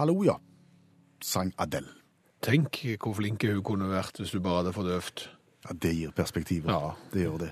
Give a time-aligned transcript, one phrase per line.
[0.00, 0.38] Hallo, ja.
[1.20, 1.90] Sang Adele.
[2.40, 5.24] Tenk hvor flink hun kunne vært hvis du bare hadde fordøvd.
[5.66, 6.72] Ja, Det gir perspektiver.
[6.72, 6.94] Ja.
[7.12, 7.48] Det gjør det.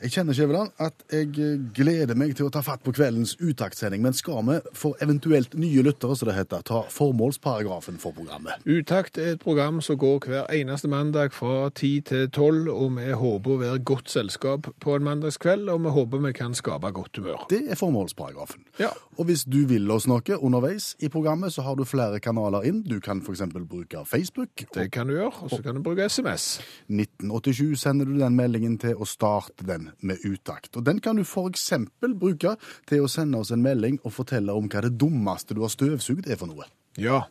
[0.00, 4.00] Jeg kjenner Skjæveland, at jeg eh, gleder meg til å ta fatt på kveldens uttaktsending.
[4.00, 8.64] Men skal vi, for eventuelt nye lyttere, som det heter, ta formålsparagrafen for programmet?
[8.64, 13.10] Utakt er et program som går hver eneste mandag fra 10 til 12, og vi
[13.12, 17.20] håper å være godt selskap på en mandagskveld, og vi håper vi kan skape godt
[17.20, 17.44] humør.
[17.52, 18.64] Det er formålsparagrafen.
[18.80, 18.94] Ja.
[19.20, 22.80] Og hvis du vil oss noe underveis i programmet, så har du flere kanaler inn.
[22.88, 23.44] Du kan f.eks.
[23.68, 24.64] bruke Facebook.
[24.72, 26.56] Det kan du gjøre, og så kan du bruke SMS.
[26.88, 30.74] 1987 sender du den meldingen til å starte den med utakt.
[30.76, 31.70] Og den kan du f.eks.
[32.00, 32.56] bruke
[32.88, 36.30] til å sende oss en melding og fortelle om hva det dummeste du har støvsugd
[36.30, 36.68] er for noe.
[37.00, 37.24] Ja,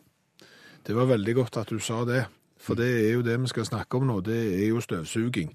[0.86, 2.24] det var veldig godt at du sa det.
[2.60, 5.52] For det er jo det vi skal snakke om nå, det er jo støvsuging.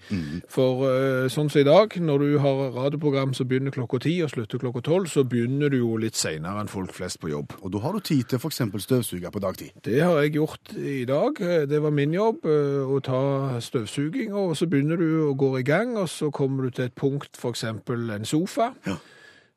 [0.52, 4.32] For eh, sånn som i dag, når du har radioprogram som begynner klokka ti og
[4.34, 7.54] slutter klokka tolv, så begynner du jo litt senere enn folk flest på jobb.
[7.62, 8.64] Og da har du tid til f.eks.
[8.88, 9.76] støvsuge på dagtid.
[9.86, 11.44] Det har jeg gjort i dag.
[11.70, 13.22] Det var min jobb eh, å ta
[13.62, 16.98] støvsuging, og så begynner du å gå i gang, og så kommer du til et
[16.98, 18.74] punkt, eksempel en sofa.
[18.88, 18.98] Ja.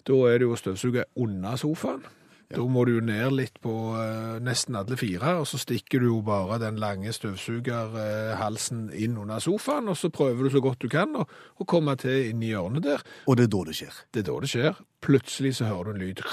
[0.08, 2.04] Da er det jo å støvsuge under sofaen.
[2.48, 6.06] Da må du jo ned litt på eh, nesten alle fire, og så stikker du
[6.08, 10.88] jo bare den lange støvsugerhalsen inn under sofaen, og så prøver du så godt du
[10.92, 13.04] kan å, å komme til inn i hjørnet der.
[13.28, 14.02] Og det er da det skjer.
[14.08, 14.84] Det er da det skjer.
[15.04, 16.24] Plutselig så hører du en lyd.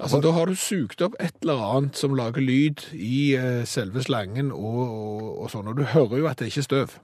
[0.00, 4.02] Altså, da har du sugd opp et eller annet som lager lyd i eh, selve
[4.02, 6.94] slangen og, og, og sånn, og du hører jo at det ikke er støv.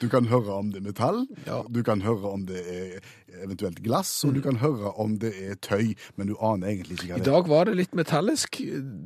[0.00, 1.60] Du kan høre om det er metall, Ja.
[1.68, 3.00] du kan høre om det er
[3.44, 7.06] eventuelt glass, og du kan høre om det er tøy, men du aner egentlig ikke
[7.12, 7.32] hva I det er.
[7.32, 8.60] dag var det litt metallisk,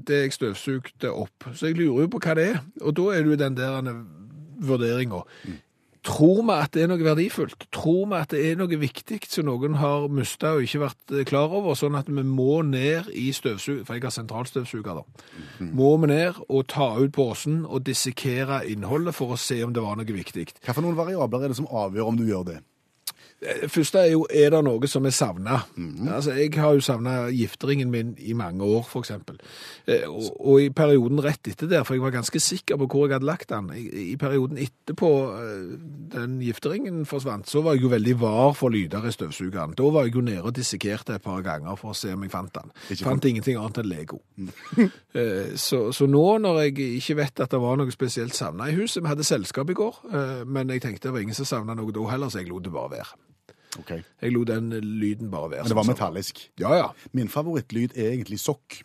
[0.08, 2.60] det jeg støvsugde opp, så jeg lurer jo på hva det er.
[2.82, 3.92] Og da er det jo den der
[4.64, 5.22] vurderinga.
[6.04, 7.66] Tror vi at det er noe verdifullt?
[7.72, 11.24] Tror vi at det er noe viktig som noen har mista og ikke vært eh,
[11.28, 13.82] klar over, sånn at vi må ned i støvsug...
[13.88, 15.64] For jeg har sentralstøvsuger, da.
[15.64, 19.84] Må vi ned og ta ut posen og dissekere innholdet for å se om det
[19.84, 20.50] var noe viktig.
[20.76, 22.60] Noen variabler er det som avgjør om du gjør det?
[23.44, 25.58] Det første er jo, er det noe som er savna?
[26.08, 29.36] Altså, jeg har jo savna gifteringen min i mange år, eksempel.
[29.86, 33.06] Eh, Og, og i perioden rett etter der, for jeg var ganske sikker på hvor
[33.08, 35.74] jeg hadde lagt den, i, i perioden etterpå eh,
[36.14, 39.74] den gifteringen forsvant, så var jeg jo veldig var for lyder i støvsugeren.
[39.76, 42.32] Da var jeg jo nede og dissekerte et par ganger for å se om jeg
[42.32, 42.72] fant den.
[42.90, 44.22] Ikke fant ingenting annet enn Lego.
[45.14, 48.74] Eh, så, så nå når jeg ikke vet at det var noe spesielt savna i
[48.74, 51.76] huset, vi hadde selskap i går, eh, men jeg tenkte det var ingen som savna
[51.78, 53.14] noe da heller, så jeg lot det bare være.
[53.80, 53.90] Ok.
[54.22, 55.64] Jeg lot den lyden bare være.
[55.64, 56.42] Men det var metallisk.
[56.60, 56.88] Ja, ja.
[57.12, 58.82] Min favorittlyd er egentlig sokk.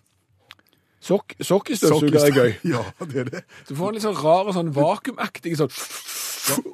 [1.00, 2.54] Sokk, Sokkestøvsuger er gøy.
[2.74, 3.44] Ja, det er det.
[3.70, 5.72] Du får en litt sånn rar, sånn vakuumaktig sånn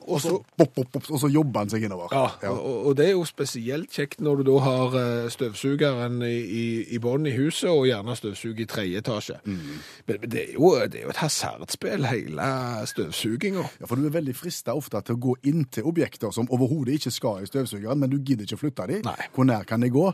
[0.07, 2.13] Og så Pop, pop, pop, og så jobber han seg innover.
[2.13, 6.37] ja, og, og det er jo spesielt kjekt når du da har eh, støvsugeren i,
[6.39, 6.65] i,
[6.95, 9.37] i bånn i huset, og gjerne støvsuger i tredje etasje.
[9.43, 9.61] Mm.
[10.07, 12.49] Men, men det, er jo, det er jo et hasardspill, hele
[12.93, 13.65] støvsuginga.
[13.81, 17.01] Ja, for du er veldig frista ofte til å gå inn til objekter som overhodet
[17.01, 19.03] ikke skal i støvsugeren, men du gidder ikke å flytte dem.
[19.09, 19.19] Nei.
[19.35, 20.07] Hvor nær kan de gå?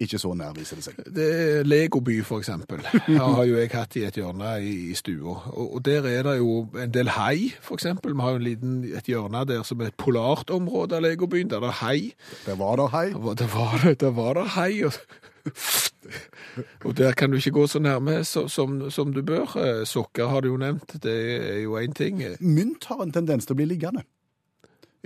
[0.00, 0.98] Ikke så nær, viser det seg.
[1.16, 2.82] Det er Legoby, for eksempel.
[3.06, 5.36] Her har jo jeg hatt i et hjørne i, i stua.
[5.54, 8.12] Og, og der er det jo en del hai, for eksempel.
[8.12, 11.48] Vi har jo en liten, et hjørne der som er et polart område av Legobyen,
[11.48, 12.12] der det er hai.
[12.44, 13.06] Der var der hei.
[13.14, 14.82] Det var- Det var, det- det var der hai.
[14.84, 14.92] Og,
[16.84, 19.56] og der kan du ikke gå så nærme så, som, som du bør.
[19.56, 21.16] Eh, Sokker har du jo nevnt, det
[21.54, 22.22] er jo én ting.
[22.40, 24.02] Mynt har en tendens til å bli liggende.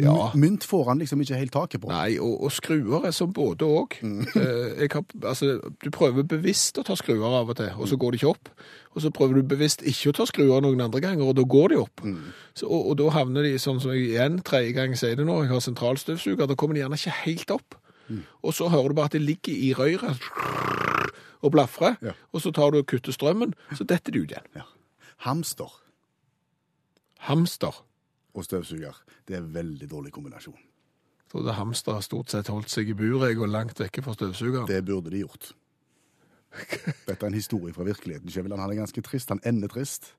[0.05, 0.31] Ja.
[0.39, 1.91] Mynt får han liksom ikke helt taket på.
[1.93, 3.97] Nei, og, og skruer er som både òg.
[5.31, 8.33] altså, du prøver bevisst å ta skruer av og til, og så går de ikke
[8.33, 8.51] opp.
[8.95, 11.75] Og så prøver du bevisst ikke å ta skruer noen andre ganger, og da går
[11.75, 12.03] de opp.
[12.55, 15.43] Så, og, og da havner de sånn som jeg igjen, tredje gang sier det nå,
[15.45, 17.77] jeg har sentralstøvsuger, da kommer de gjerne ikke helt opp.
[18.43, 20.19] Og så hører du bare at de ligger i røret
[21.41, 22.13] og blafrer, Ja.
[22.35, 24.49] og så tar du og kutter strømmen, så detter de ut igjen.
[24.59, 24.67] Ja.
[25.25, 25.71] Hamster
[27.29, 27.83] Hamster.
[28.35, 28.97] Og støvsuger,
[29.29, 30.59] det er en veldig dårlig kombinasjon.
[30.59, 34.67] Jeg trodde hamster har stort sett holdt seg i buret og langt vekke fra støvsugeren.
[34.69, 35.53] Det burde de gjort.
[37.07, 38.31] Dette er en historie fra virkeligheten.
[38.31, 39.29] Skjæveland han er ganske trist.
[39.31, 40.15] Han ender trist.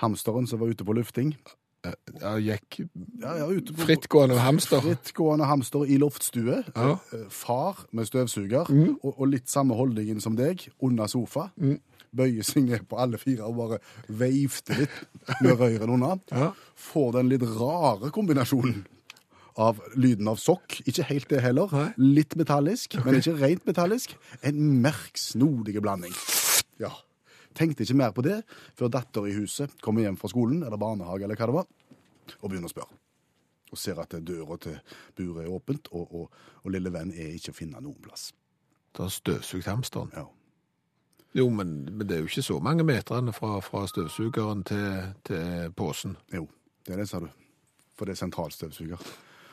[0.00, 1.34] Hamsteren som var ute på lufting,
[1.84, 2.78] Ja, gikk
[3.20, 4.80] Ja, ja, ute på frittgående hamster.
[4.80, 6.62] Frittgående hamster i loftstue.
[6.76, 6.94] Ja.
[7.12, 8.70] Eh, Far med støvsuger,
[9.02, 11.50] og, og litt samme holdningen som deg, under sofa.
[12.14, 13.78] Bøyer seg ned på alle fire og bare
[14.08, 16.16] veifter litt med røyren unna.
[16.30, 16.52] Ja.
[16.78, 18.84] Får den litt rare kombinasjonen
[19.60, 20.80] av lyden av sokk.
[20.88, 21.70] Ikke helt det heller.
[22.00, 24.16] Litt metallisk, men ikke rent metallisk.
[24.42, 26.14] En merk, snodig blanding.
[26.82, 26.90] Ja.
[27.54, 28.40] Tenkte ikke mer på det
[28.74, 31.68] før datter i huset kommer hjem fra skolen eller barnehage eller hva det var,
[32.40, 32.98] og begynner å spørre.
[33.70, 34.78] Og ser at døra til
[35.18, 38.32] buret er åpent, og, og, og lille venn er ikke å finne noen plass.
[38.94, 40.12] Da støvsugde hamsteren.
[40.14, 40.26] Ja.
[41.34, 45.72] Jo, men, men det er jo ikke så mange meterne fra, fra støvsugeren til, til
[45.76, 46.16] posen.
[46.34, 46.46] Jo,
[46.86, 47.28] det er det, sa du.
[47.98, 49.08] For det er sentralstøvsuger.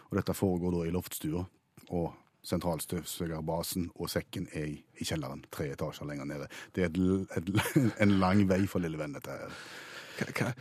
[0.10, 1.42] Og dette foregår da i loftstua.
[1.90, 2.12] Og
[2.46, 6.50] sentralstøvsugerbasen og sekken er i, i kjelleren, tre etasjer lenger nede.
[6.76, 7.52] Det er et, et,
[8.06, 9.62] en lang vei for lille venn, dette her.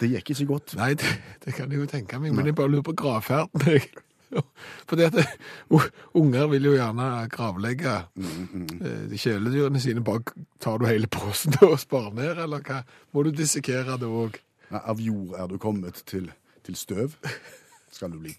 [0.00, 0.76] Det gikk ikke godt.
[0.80, 1.08] Nei, det,
[1.44, 3.60] det kan jeg jo tenke meg, men jeg bare lurer på gravferden.
[4.30, 4.44] Jeg.
[4.88, 5.18] For det at
[5.74, 8.68] uh, unger vil jo gjerne gravlegge mm,
[9.10, 10.04] de kjæledyrene sine.
[10.04, 10.22] Bare
[10.60, 12.82] tar du hele posen og sparer ned, eller hva?
[13.12, 14.40] Må du dissekere det òg?
[14.70, 16.28] Av jord er du kommet til,
[16.62, 17.16] til støv,
[17.90, 18.36] skal du bli.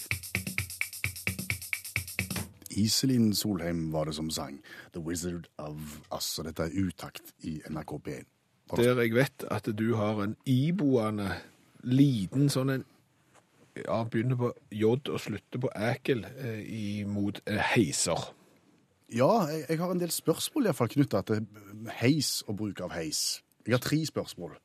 [2.79, 4.61] Iselin Solheim var det som sang
[4.93, 8.29] The Wizard of Us, og dette er utakt i NRK P1.
[8.77, 11.33] Der jeg vet at du har en iboende
[11.83, 12.85] liten sånn en
[13.77, 16.61] ja, begynner på J og slutter på ækel eh,
[17.01, 18.33] imot eh, heiser.
[19.11, 21.47] Ja, jeg, jeg har en del spørsmål i hvert fall knyttet til
[22.01, 23.41] heis og bruk av heis.
[23.67, 24.55] Jeg har tre spørsmål.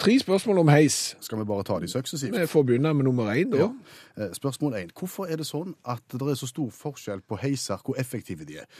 [0.00, 1.16] Tre spørsmål om heis.
[1.20, 2.32] Skal vi bare ta de suksessivt?
[2.32, 3.66] Vi får begynne med nummer én, da.
[3.66, 3.70] Ja.
[4.16, 4.92] Eh, Spørsmål én.
[4.98, 8.56] Hvorfor er det sånn at det er så stor forskjell på heiser, hvor effektive de
[8.62, 8.70] er?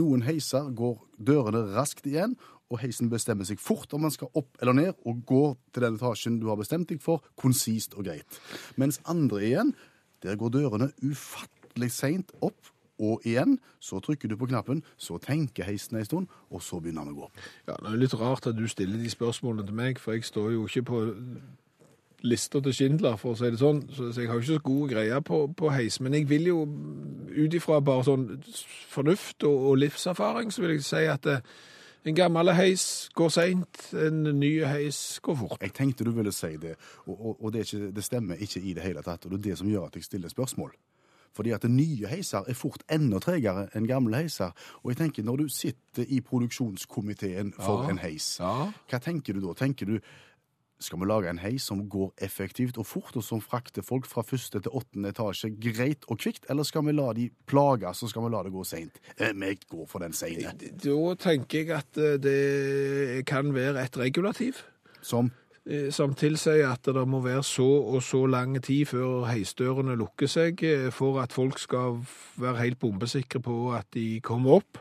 [0.00, 2.38] Noen heiser går dørene raskt igjen,
[2.70, 5.98] og heisen bestemmer seg fort om man skal opp eller ned, og går til den
[5.98, 8.38] etasjen du har bestemt deg for, konsist og greit.
[8.80, 9.74] Mens andre igjen,
[10.22, 12.72] der går dørene ufattelig seint opp,
[13.02, 17.08] og igjen, så trykker du på knappen, så tenker heisen ei stund, og så begynner
[17.08, 17.30] den å gå.
[17.66, 20.52] Ja, Det er litt rart at du stiller de spørsmålene til meg, for jeg står
[20.54, 21.00] jo ikke på
[22.22, 25.20] lista til Schindler, for å si det sånn, så jeg har ikke så god greie
[25.26, 25.98] på, på heis.
[26.00, 26.60] Men jeg vil jo,
[27.32, 28.28] ut ifra bare sånn
[28.92, 31.42] fornuft og, og livserfaring, så vil jeg si at eh,
[32.04, 35.58] en gammel heis går seint, en ny heis går fort.
[35.62, 36.76] Jeg tenkte du ville si det,
[37.06, 39.50] og, og, og det, ikke, det stemmer ikke i det hele tatt, og det er
[39.50, 40.72] det som gjør at jeg stiller spørsmål.
[41.32, 44.50] Fordi at nye heiser er fort enda tregere enn gamle heiser.
[44.82, 47.90] Og jeg tenker, når du sitter i produksjonskomiteen for Ja.
[47.90, 48.70] en heis, Ja.
[48.90, 49.54] hva tenker du da?
[49.54, 50.00] Tenker du,
[50.82, 54.22] skal vi lage en heis som går effektivt og fort, og som frakter folk fra
[54.26, 58.26] første til åttende etasje greit og kvikt, eller skal vi la de plages, og skal
[58.26, 58.98] vi la det gå seint?
[59.18, 60.52] Eh, Vi går for den seine.
[60.58, 64.62] Da tenker jeg at eh, det kan være et regulativ.
[65.02, 65.30] Som
[65.66, 70.26] eh, som tilsier at det må være så og så lang tid før heisdørene lukker
[70.26, 71.98] seg, eh, for at folk skal
[72.36, 74.78] være helt bombesikre på at de kommer opp.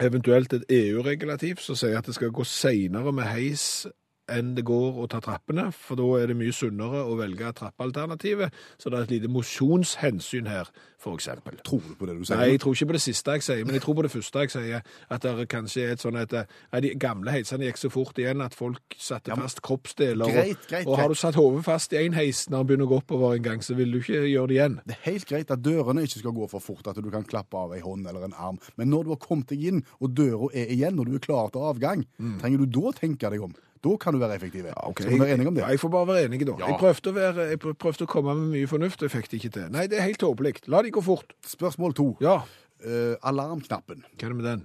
[0.00, 3.86] Eventuelt et EU-regulativ som sier at det skal gå senere med heis
[4.32, 8.52] enn det går å ta trappene, for da er det mye sunnere å velge trappealternativet.
[8.78, 10.68] Så det er et lite mosjonshensyn her,
[11.02, 11.56] eksempel.
[11.66, 12.36] tror du på det du sier?
[12.38, 14.44] Nei, jeg tror ikke på det siste jeg sier, men jeg tror på det første
[14.44, 14.82] jeg sier.
[15.10, 16.32] At det kanskje er et sånn at
[16.72, 20.26] nei, de gamle heisene gikk så fort igjen at folk satte fast kroppsdeler.
[20.26, 22.86] og- Greit, greit, og har du satt hodet fast i en heis når den begynner
[22.86, 24.80] å gå oppover en gang, så vil du ikke gjøre det igjen.
[24.86, 27.54] Det er helt greit at dørene ikke skal gå for fort, at du kan klappe
[27.58, 28.58] av ei hånd eller en arm.
[28.76, 31.50] Men når du har kommet deg inn, og døra er igjen, og du er klar
[31.50, 32.06] til avgang,
[32.40, 33.54] trenger du da tenke deg om?
[33.82, 34.66] Da kan du være effektiv.
[34.94, 35.64] Skal vi være enige om det?
[35.64, 36.54] Ja, jeg får bare være enig da.
[36.60, 36.68] Ja.
[36.70, 39.70] Jeg, prøvde være, jeg prøvde å komme med mye fornuft, jeg fikk det ikke til.
[39.74, 40.60] Nei, det er helt tåpelig.
[40.70, 41.34] La de gå fort.
[41.46, 42.12] Spørsmål to.
[42.22, 42.42] Ja,
[42.82, 44.00] Uh, alarmknappen.
[44.18, 44.62] hva er det med den?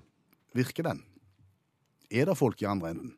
[0.57, 1.03] Virker den?
[2.09, 3.11] Er det folk i andre enden?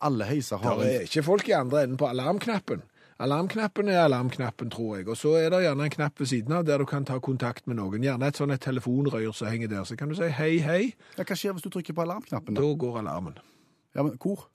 [0.00, 2.80] Alle heiser har Det er ikke folk i andre enden på alarmknappen.
[3.22, 5.08] Alarmknappen er alarmknappen, tror jeg.
[5.12, 7.68] Og så er det gjerne en knapp ved siden av der du kan ta kontakt
[7.70, 8.02] med noen.
[8.02, 9.84] Gjerne et sånn telefonrør som henger der.
[9.84, 10.80] Så kan du si hei, hei.
[11.18, 12.56] Ja, Hva skjer hvis du trykker på alarmknappen?
[12.56, 12.72] Da da?
[12.82, 13.36] går alarmen.
[13.94, 14.48] Ja, men Hvor?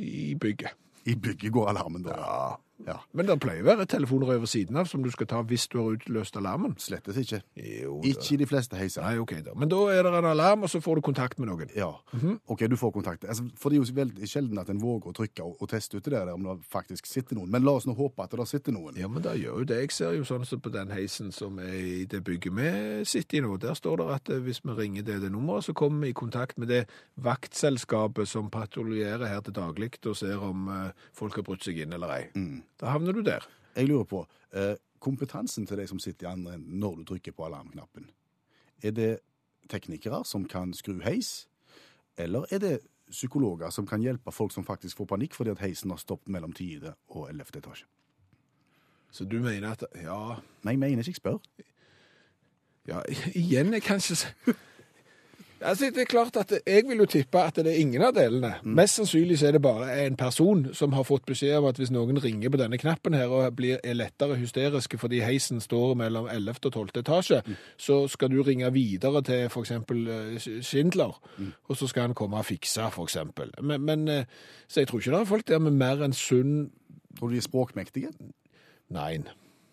[0.00, 0.70] I bygget.
[1.04, 2.16] I bygget går alarmen da.
[2.16, 2.56] Ja.
[2.86, 5.40] Ja, Men det pleier å være telefoner telefonrør ved siden av som du skal ta
[5.46, 6.74] hvis du har utløst alarmen.
[6.80, 7.42] Slettes ikke.
[7.56, 9.02] Jo, Ikke i de fleste heiser.
[9.04, 9.54] Nei, ok da.
[9.58, 11.70] Men da er det en alarm, og så får du kontakt med noen.
[11.76, 11.90] Ja,
[12.46, 13.24] ok, du får kontakt.
[13.24, 15.98] Altså, for det er jo veldig sjelden at en våger å trykke og, og teste
[15.98, 17.50] ut det der om det faktisk sitter noen.
[17.52, 18.96] Men la oss nå håpe at det sitter noen.
[19.00, 19.80] Ja, men det gjør jo det.
[19.84, 22.70] Jeg ser jo sånn som på den heisen som er i det bygget vi
[23.08, 23.56] sitter i nå.
[23.60, 26.16] Der står det at eh, hvis vi ringer det, det nummeret, så kommer vi i
[26.16, 26.84] kontakt med det
[27.20, 31.94] vaktselskapet som patruljerer her til daglig og ser om eh, folk har brutt seg inn
[31.96, 32.24] eller ei.
[32.80, 33.44] Da havner du der.
[33.76, 37.32] Jeg lurer på, eh, kompetansen til de som sitter i andre enden når du trykker
[37.32, 38.10] på alarmknappen,
[38.82, 39.18] er det
[39.68, 41.48] teknikere som kan skru heis,
[42.18, 45.90] eller er det psykologer som kan hjelpe folk som faktisk får panikk fordi at heisen
[45.90, 46.92] har stoppet mellom 10.
[47.08, 47.56] og 11.
[47.58, 47.84] etasje?
[49.10, 51.38] Så du mener at Ja, Nei, jeg mener ikke jeg spør.
[52.86, 53.02] ja
[53.34, 54.16] igjen er kanskje
[55.60, 58.54] Altså, det er klart at Jeg vil jo tippe at det er ingen av delene.
[58.64, 61.90] Mest sannsynlig så er det bare en person som har fått beskjed om at hvis
[61.92, 66.28] noen ringer på denne knappen her og blir, er lettere hysteriske fordi heisen står mellom
[66.32, 66.54] 11.
[66.64, 66.88] og 12.
[67.02, 67.42] etasje,
[67.76, 69.72] så skal du ringe videre til f.eks.
[70.66, 71.20] Schindler,
[71.68, 73.16] og så skal han komme og fikse, f.eks.
[73.62, 74.24] Men, men eh,
[74.68, 76.70] Så jeg tror ikke det er folk der med mer enn sunn
[77.18, 78.08] Tror du de er språkmektige?
[78.94, 79.18] Nei.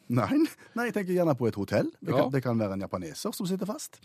[0.10, 0.27] Nei,
[0.75, 1.89] nei, jeg tenker gjerne på et hotell.
[2.01, 2.24] Det, Ja.
[2.24, 4.00] kan, det kan være en japaneser som sitter fast.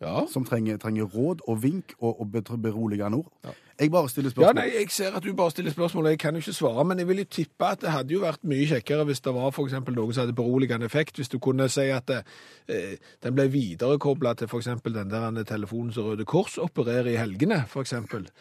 [0.00, 0.26] Ja.
[0.28, 3.54] Som trenger, trenger råd og vink og, og beroligende ord.
[3.80, 4.56] Jeg bare stiller spørsmål.
[4.56, 6.84] Ja, nei, Jeg ser at du bare stiller spørsmål, og jeg kan jo ikke svare,
[6.84, 9.52] men jeg vil jo tippe at det hadde jo vært mye kjekkere hvis det var
[9.64, 11.16] eksempel noe som hadde beroligende effekt.
[11.16, 12.22] Hvis du kunne si at det,
[12.68, 14.68] eh, den ble viderekobla til f.eks.
[14.84, 17.92] den der telefonen som Røde Kors opererer i helgene, f.eks.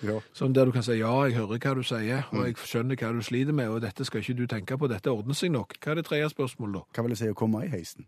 [0.04, 0.20] Ja.
[0.34, 3.12] Sånn der du kan si ja, jeg hører hva du sier, og jeg skjønner hva
[3.12, 5.76] du sliter med, og dette skal ikke du tenke på, dette ordner seg nok.
[5.84, 6.88] Hva er det tredje spørsmålet da?
[6.96, 8.08] Hva vil det si å komme i heisen?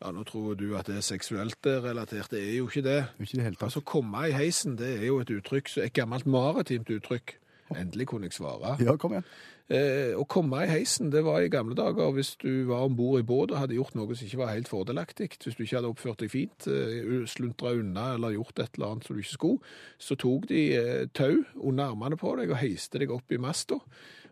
[0.00, 2.30] Ja, nå tror du at det er seksuelt relatert.
[2.32, 3.00] Det er jo ikke det.
[3.20, 3.68] Ikke det hele tatt.
[3.68, 7.36] Altså, komme i heisen, det er jo et uttrykk, et gammelt maritimt uttrykk.
[7.76, 8.78] Endelig kunne jeg svare.
[8.82, 9.26] Ja, kom igjen.
[9.70, 13.20] Eh, å komme i heisen, det var i gamle dager hvis du var om bord
[13.20, 15.28] i båt og hadde gjort noe som ikke var helt fordelaktig.
[15.44, 19.06] Hvis du ikke hadde oppført deg fint, eh, sluntra unna eller gjort et eller annet
[19.06, 19.70] som du ikke skulle,
[20.02, 23.78] så tok de eh, tau under armene på deg og heiste deg opp i masta,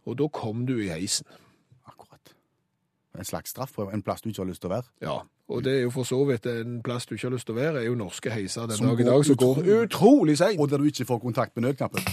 [0.09, 1.29] og da kom du i heisen.
[1.87, 2.35] Akkurat.
[3.15, 4.91] En slags straff på en plass du ikke har lyst til å være.
[5.07, 7.57] Ja, og det er jo for så vidt en plass du ikke har lyst til
[7.57, 10.61] å være, er jo norske heiser den dag i dag, som går utrolig- seint.
[10.61, 12.05] Og der du ikke får kontakt med nødknappen.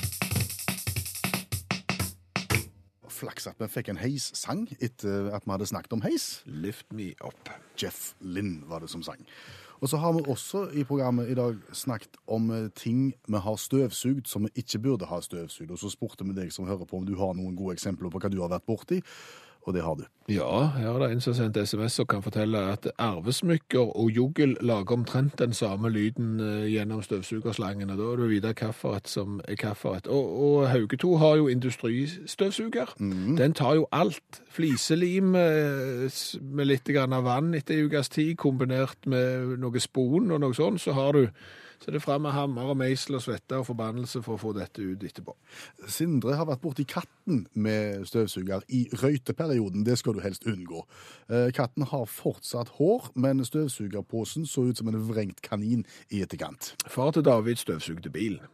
[3.11, 6.43] Flaks at vi fikk en heissang etter at vi hadde snakket om heis.
[6.45, 7.49] Lift me up.
[7.81, 9.23] Jeff Lynn var det som sang.
[9.83, 13.55] Og så har vi også i programmet i dag snakket om eh, ting vi har
[13.59, 15.71] støvsugd som vi ikke burde ha støvsugd.
[15.71, 18.19] Og så spurte vi deg som hører på om du har noen gode eksempler på
[18.23, 19.01] hva du har vært borti,
[19.65, 20.05] og det har du.
[20.29, 24.09] Ja, her er det en som har sendt SMS og kan fortelle at arvesmykker og
[24.09, 29.09] juggel lager omtrent den samme lyden eh, gjennom støvsugerslangen, og da er det vite hvilket
[29.09, 30.07] som er hvilket.
[30.07, 32.95] Og, og Hauge 2 har jo industristøvsuger.
[33.37, 34.41] Den tar jo alt.
[34.49, 36.09] Fliselim eh,
[36.41, 40.93] med litt vann etter en ukes tid, kombinert med noe spon og noe sånt, så
[40.93, 41.27] har du
[41.79, 44.53] så det er fram med hammer og meisel og svette og forbannelse for å få
[44.57, 45.35] dette ut etterpå.
[45.91, 49.85] Sindre har vært borti katten med støvsuger i røyteperioden.
[49.85, 50.83] Det skal du helst unngå.
[51.29, 56.73] Eh, Katten har fortsatt hår, men støvsugerposen så ut som en vrengt kanin i etterkant.
[56.87, 58.45] Far til David støvsugde bilen.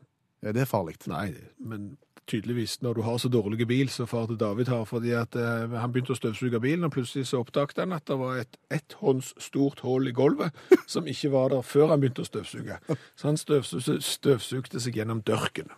[0.44, 0.96] Ja, Det er farlig.
[1.08, 1.98] Nei, men
[2.30, 5.74] tydeligvis når du har så dårlig bil som far til David har, fordi at eh,
[5.80, 9.34] han begynte å støvsuge bilen, og plutselig så oppdaget han at det var et etthånds
[9.42, 10.56] stort hull i gulvet
[10.90, 12.78] som ikke var der før han begynte å støvsuge.
[13.16, 15.72] Så han støvsugde, støvsugde seg gjennom dørken.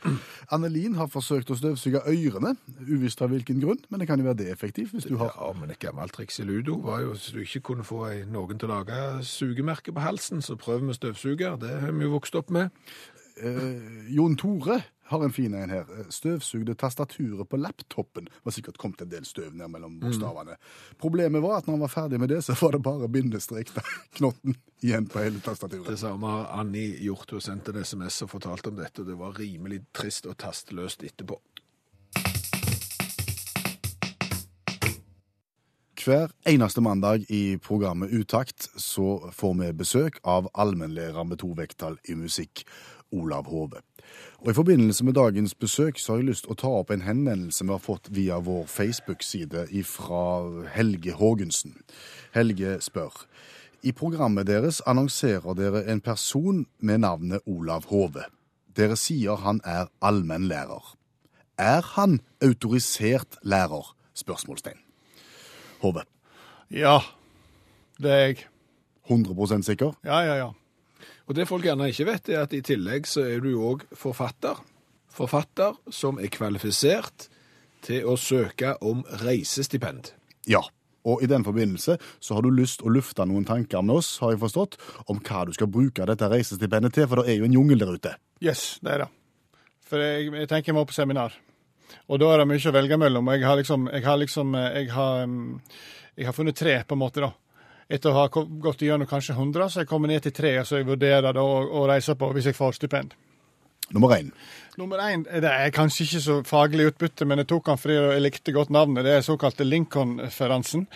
[0.54, 2.54] Annelin har forsøkt å støvsuge ørene,
[2.88, 5.52] uvisst av hvilken grunn, men det kan jo være det effektivt hvis du har Ja,
[5.56, 8.70] men et gammelt triks i ludo var jo hvis du ikke kunne få noen til
[8.70, 11.58] å lage sugemerke på halsen, så prøv med støvsuger.
[11.60, 12.70] Det har vi jo vokst opp med.
[13.40, 14.80] Eh, Jon Tore
[15.10, 15.86] har en fin en her.
[15.98, 18.28] Eh, Støvsugde tastaturet på laptopen.
[18.42, 20.54] Var sikkert kommet en del støv ned mellom bokstavene.
[21.02, 23.72] Problemet var at når han var ferdig med det, så var det bare bindestrek
[24.18, 25.88] knotten igjen på hele tastaturet.
[25.90, 27.34] Det samme har Annie gjort.
[27.34, 29.06] Hun sendte en SMS og fortalte om dette.
[29.06, 31.40] Det var rimelig trist og tasteløst etterpå.
[36.00, 41.98] Hver eneste mandag i programmet Utakt så får vi besøk av allmennlærer med to vekttall
[42.08, 42.62] i musikk,
[43.12, 43.82] Olav Hove.
[44.40, 47.04] Og I forbindelse med dagens besøk så har jeg lyst til å ta opp en
[47.04, 50.24] henvendelse vi har fått via vår Facebook-side fra
[50.72, 51.76] Helge Haagensen.
[52.32, 53.26] Helge spør.
[53.82, 58.24] I programmet deres annonserer dere en person med navnet Olav Hove.
[58.76, 60.96] Dere sier han er allmennlærer.
[61.60, 63.92] Er han autorisert lærer?
[64.14, 64.80] Spørsmålstegn.
[65.80, 66.04] Hove.
[66.70, 67.00] Ja,
[68.00, 68.46] det er jeg.
[69.10, 69.92] 100% sikker?
[70.04, 70.50] Ja, ja, ja.
[71.30, 74.58] Og det folk gjerne ikke vet, er at i tillegg så er du òg forfatter.
[75.14, 77.28] Forfatter som er kvalifisert
[77.86, 80.10] til å søke om reisestipend.
[80.50, 80.64] Ja.
[81.06, 84.34] Og i den forbindelse så har du lyst å lufte noen tanker med oss, har
[84.34, 84.74] jeg forstått,
[85.06, 87.94] om hva du skal bruke dette reisestipendet til, for det er jo en jungel der
[87.94, 88.16] ute.
[88.42, 89.08] Yes, det er det.
[89.86, 91.38] For jeg, jeg tenker jeg må på seminar.
[92.10, 93.30] Og da er det mye å velge mellom.
[93.36, 95.62] Jeg har liksom, jeg har, liksom jeg har, um,
[96.18, 97.30] jeg har funnet tre, på en måte, da.
[97.90, 100.86] Etter å ha gått gjennom kanskje 100, så jeg kommer ned til tre, så jeg
[100.86, 103.16] vurderer da å, å reise på hvis jeg får stipend.
[103.90, 104.30] Nummer én.
[104.78, 108.22] Nummer én det er kanskje ikke så faglig utbytte, men jeg tok han fordi jeg
[108.22, 109.04] likte godt navnet.
[109.04, 110.86] Det er såkalte Lincoln-feransen.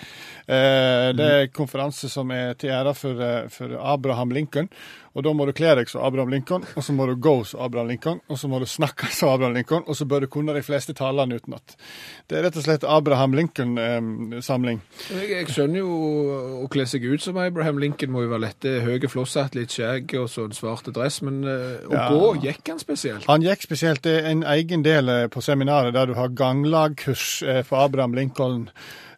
[0.47, 4.69] Eh, det er en konferanse som er til ære for, eh, for Abraham Lincoln.
[5.15, 7.61] Og da må du kle deg som Abraham Lincoln, og så må du gå som
[7.63, 10.55] Abraham Lincoln, og så må du snakke som Abraham Lincoln, og så bør du kunne
[10.57, 11.77] de fleste talene utenat.
[12.27, 14.81] Det er rett og slett Abraham Lincoln-samling.
[15.13, 18.59] Jeg, jeg skjønner jo å kle seg ut som Abraham Lincoln må jo være lett.
[18.65, 21.21] Det Høye flosshatt, litt skjegg og så en svarte dress.
[21.23, 22.09] Men eh, å Ja.
[22.11, 23.29] gå gikk han spesielt.
[23.31, 27.85] Han gikk spesielt er en egen del eh, på seminaret der du har ganglagkurs for
[27.85, 28.69] Abraham Lincoln.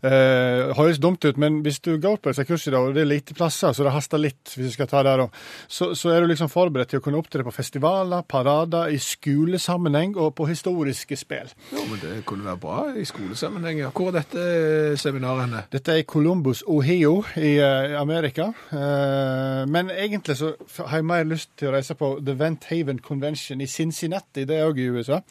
[0.06, 3.34] Eh, høres dumt ut, men hvis du går på disse kursene, og det er lite
[3.34, 6.30] plasser, så det haster litt hvis du skal ta der, også, så, så er du
[6.30, 11.50] liksom forberedt til å kunne opptre på festivaler, parader, i skolesammenheng og på historiske spill.
[11.72, 13.82] Jo, men det kunne være bra i skolesammenheng.
[13.82, 13.92] ja.
[13.96, 15.64] Hvor er dette seminaret henne?
[15.72, 18.50] Dette er i Columbus, Ohio i uh, Amerika.
[18.70, 20.52] Uh, men egentlig så
[20.84, 24.60] har jeg mer lyst til å reise på The Vent Haven Convention i Cincinnati, det
[24.60, 25.22] er òg i USA.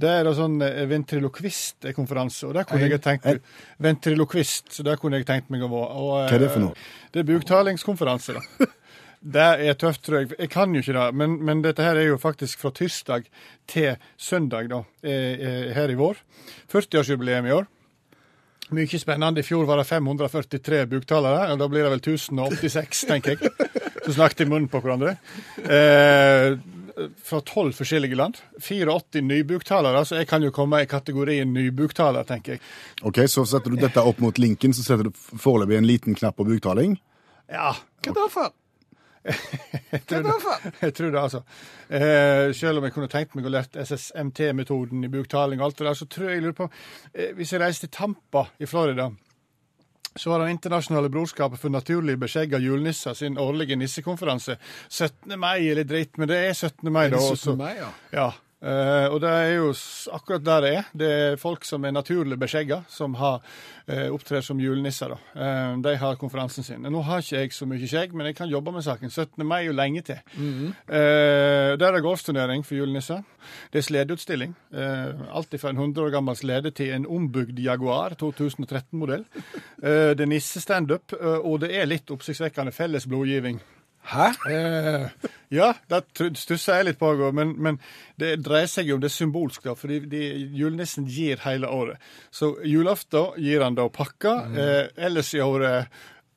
[0.00, 3.26] Det er da sånn eh, ventriloquist-konferanse, og der kunne jeg tenkt
[3.82, 5.90] Ventriloquist, så der kunne jeg tenkt meg å være.
[5.92, 6.86] Eh, Hva er det for noe?
[7.12, 8.70] Det er buktalingskonferanse, da.
[9.22, 10.32] Det er tøft, tror jeg.
[10.34, 13.28] Jeg kan jo ikke det, men, men dette her er jo faktisk fra tirsdag
[13.70, 16.18] til søndag da, eh, her i vår.
[16.72, 17.68] 40-årsjubileum i år.
[18.74, 19.38] Mye spennende.
[19.38, 23.52] I fjor var det 543 buktalere, og da blir det vel 1086, tenker jeg.
[24.08, 25.14] Så snakket i munnen på hverandre.
[25.62, 26.56] Eh,
[27.24, 28.40] fra tolv forskjellige land.
[28.60, 32.64] 84 nybuktalere, så jeg kan jo komme i kategorien nybuktaler, tenker jeg.
[33.02, 36.36] Ok, Så setter du dette opp mot linken, så setter du foreløpig en liten knapp
[36.36, 36.98] på buktaling.
[37.52, 38.52] Ja, Hva da for?
[40.08, 40.70] Hva da for?
[40.82, 41.42] Jeg tror det, altså.
[41.92, 45.86] Eh, selv om jeg kunne tenkt meg å lært SSMT-metoden i buktaling og alt det
[45.90, 46.68] der, så tror jeg jeg lurer på
[47.12, 49.10] eh, Hvis jeg reiser til Tampa i Florida,
[50.16, 54.56] så har Det internasjonale brorskapet for naturlig beskjegga julenisser sin årlige nissekonferanse.
[54.88, 55.38] 17.
[55.40, 56.92] mai eller dritt, men det er 17.
[56.92, 57.16] mai, da.
[57.16, 57.54] Også.
[57.54, 57.58] 17.
[57.58, 57.90] mai, ja.
[58.12, 59.72] Ja, eh, og det er jo
[60.14, 60.88] akkurat der det er.
[60.94, 63.40] Det er folk som er naturlig beskjegga, som har
[63.88, 65.12] uh, opptrer som julenisser.
[65.34, 66.82] Eh, de har konferansen sin.
[66.82, 69.10] Nå har ikke jeg så mye skjegg, men jeg kan jobbe med saken.
[69.10, 69.44] 17.
[69.46, 70.22] mai er jo lenge til.
[70.88, 73.22] eh, der er det golfturnering for julenisser.
[73.72, 74.54] Det er sledeutstilling.
[74.72, 79.24] Alt fra en 100 år gammel slede til en ombygd Jaguar 2013-modell.
[79.82, 83.60] Eh, det er nissestandup, uh, og det er litt oppsiktsvekkende felles blodgiving.
[84.02, 84.28] Hæ?
[84.50, 85.10] Eh,
[85.54, 87.78] ja, det tr- stusser jeg litt på men, men
[88.18, 90.22] det dreier seg jo om det symbolske, symbolsk, da, fordi de,
[90.58, 92.02] julenissen gir hele året.
[92.34, 95.86] Så julaften gir han da pakker, eh, ellers i året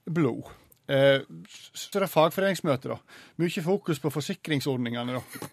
[0.05, 0.45] blod.
[0.87, 1.25] Eh,
[1.73, 2.99] så er det fagforeningsmøte, da.
[3.41, 5.49] Mye fokus på forsikringsordningene, da.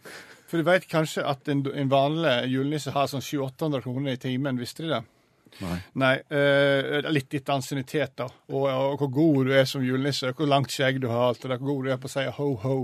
[0.51, 4.61] For du vet kanskje at en, en vanlig julenisse har sånn 700-800 kroner i timen,
[4.61, 5.03] visste de det?
[5.61, 5.77] Nei.
[6.01, 8.27] Nei, uh, litt etter ansiennitet, da.
[8.51, 11.59] Og, og hvor god du er som julenisse, hvor langt skjegg du har, alt det
[11.61, 12.77] hvor god du er på å si ho-ho,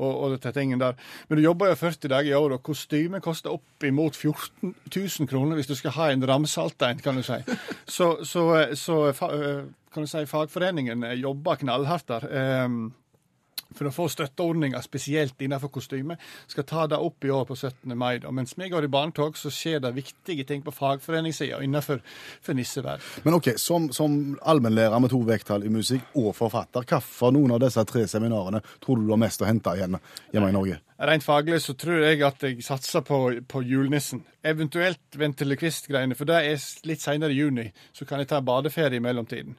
[0.00, 0.94] og, og dette der.
[1.28, 5.28] Men du jobber jo 40 dager i år, og kostymet koster opp imot 14 000
[5.30, 7.40] kroner hvis du skal ha en ramsalt en, kan du si.
[7.88, 8.44] Så, så,
[8.78, 12.28] så fa- eh, kan du si, fagforeningen eh, jobber knallhardt der.
[12.30, 12.68] Eh,
[13.76, 16.16] for å få støtteordninger, spesielt innenfor kostyme.
[16.50, 17.94] Skal ta det opp i år på 17.
[17.98, 18.18] mai.
[18.22, 18.32] Da.
[18.34, 22.02] Mens vi går i barnetog, så skjer det viktige ting på fagforeningssida innenfor
[22.42, 23.04] for nisseverd.
[23.24, 27.64] Men ok, som, som allmennlærer med to vekttall i musikk og forfatter, hvilke noen av
[27.64, 29.98] disse tre seminarene tror du du har mest å hente igjen
[30.34, 30.80] hjemme i Norge?
[31.00, 34.20] Rent faglig så tror jeg at jeg satser på, på julenissen.
[34.44, 37.70] Eventuelt ventriloquist-greiene, for det er litt seinere i juni.
[37.96, 39.56] Så kan jeg ta badeferie i mellomtiden.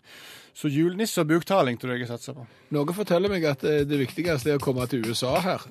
[0.53, 2.45] Så julenisse og buktaling tror jeg jeg satser på.
[2.75, 5.65] Noe forteller meg at eh, det viktigste er å komme til USA her.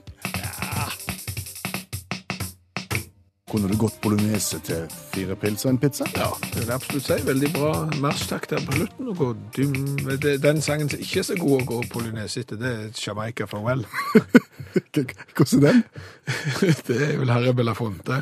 [3.50, 6.06] Kunne du gått bolognese til fire pils og en pizza?
[6.14, 7.16] Ja, det vil jeg absolutt si.
[7.26, 7.72] Veldig bra
[8.04, 10.36] marsjtakt der på slutten.
[10.44, 13.82] Den sangen som ikke er så god å gå bolognese etter, det er Jamaica Farewell.
[15.34, 15.82] Hvordan er den?
[16.86, 18.20] Det er vel Harry Belafonte.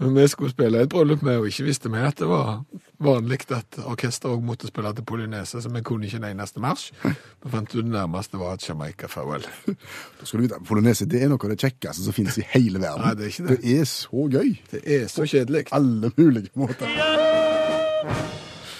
[0.00, 2.62] Men vi skulle spille et bryllup med, og ikke visste vi at det var
[3.04, 6.86] vanlig at orkester også måtte spille til polynese, så vi kunne ikke en eneste marsj.
[7.04, 9.44] Vi fant ut det nærmeste var Jamaica-farvel.
[9.66, 12.80] Da skal du vite, Polynese det er noe av det kjekkeste som finnes i hele
[12.80, 13.04] verden.
[13.04, 13.58] Nei, det er ikke det.
[13.60, 14.54] Det er så gøy.
[14.72, 15.66] Det er så kjedelig.
[15.76, 16.96] Alle mulige måter.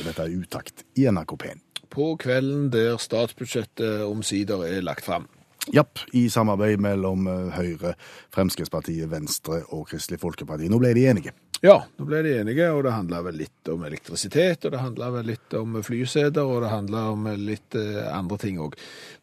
[0.00, 1.61] Dette er utakt i NRK P1.
[1.92, 5.28] På kvelden der statsbudsjettet omsider er lagt fram.
[5.74, 7.92] Japp, i samarbeid mellom eh, Høyre,
[8.35, 10.68] Fremskrittspartiet, Venstre og Kristelig Folkeparti.
[10.72, 11.33] Nå ble de enige.
[11.62, 15.11] Ja, nå ble de enige, og det handla vel litt om elektrisitet, og det handla
[15.18, 18.76] vel litt om flyseter, og det handla om litt eh, andre ting òg.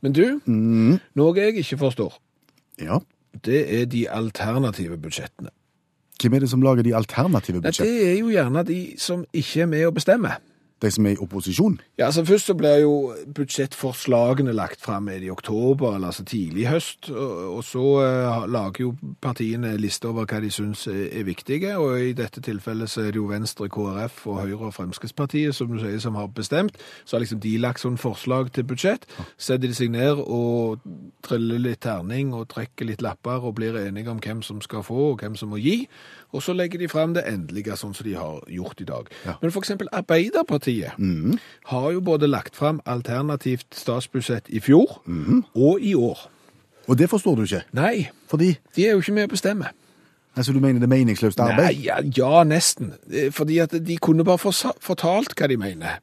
[0.06, 2.20] Men du, noe jeg ikke forstår,
[2.80, 3.00] Ja.
[3.44, 5.50] det er de alternative budsjettene.
[6.18, 7.98] Hvem er det som lager de alternative budsjettene?
[7.98, 10.38] det er jo gjerne de som ikke er med å bestemme.
[10.82, 11.80] De som er i opposisjon.
[11.98, 16.68] Ja, altså Først så blir jo budsjettforslagene lagt fram i oktober, eller altså tidlig i
[16.70, 17.10] høst.
[17.10, 21.74] Og, så eh, lager jo partiene lister over hva de syns er viktige.
[21.82, 25.72] Og i dette tilfellet så er det jo Venstre, KrF og Høyre og Fremskrittspartiet som
[25.72, 26.78] du sier, som har bestemt.
[27.06, 29.10] Så har liksom de lagt sånn forslag til budsjett.
[29.38, 30.86] Setter de seg ned og
[31.26, 35.14] triller litt terning og trekker litt lapper og blir enige om hvem som skal få
[35.14, 35.88] og hvem som må gi.
[36.36, 39.08] Og så legger de fram det endelige, sånn som de har gjort i dag.
[39.42, 40.98] Men for eksempel Arbeiderpartiet
[41.72, 45.00] har jo både lagt fram alternativt statsbudsjett i fjor
[45.56, 46.26] og i år.
[46.88, 47.64] Og det forstår du ikke.
[47.76, 49.72] Nei, Fordi de er jo ikke med å bestemme.
[50.36, 52.94] altså, du mener det er meningsløst Nei, ja, ja, nesten.
[53.12, 54.38] Eh, Fordi at de kunne bare
[54.80, 56.00] fortalt hva de mener.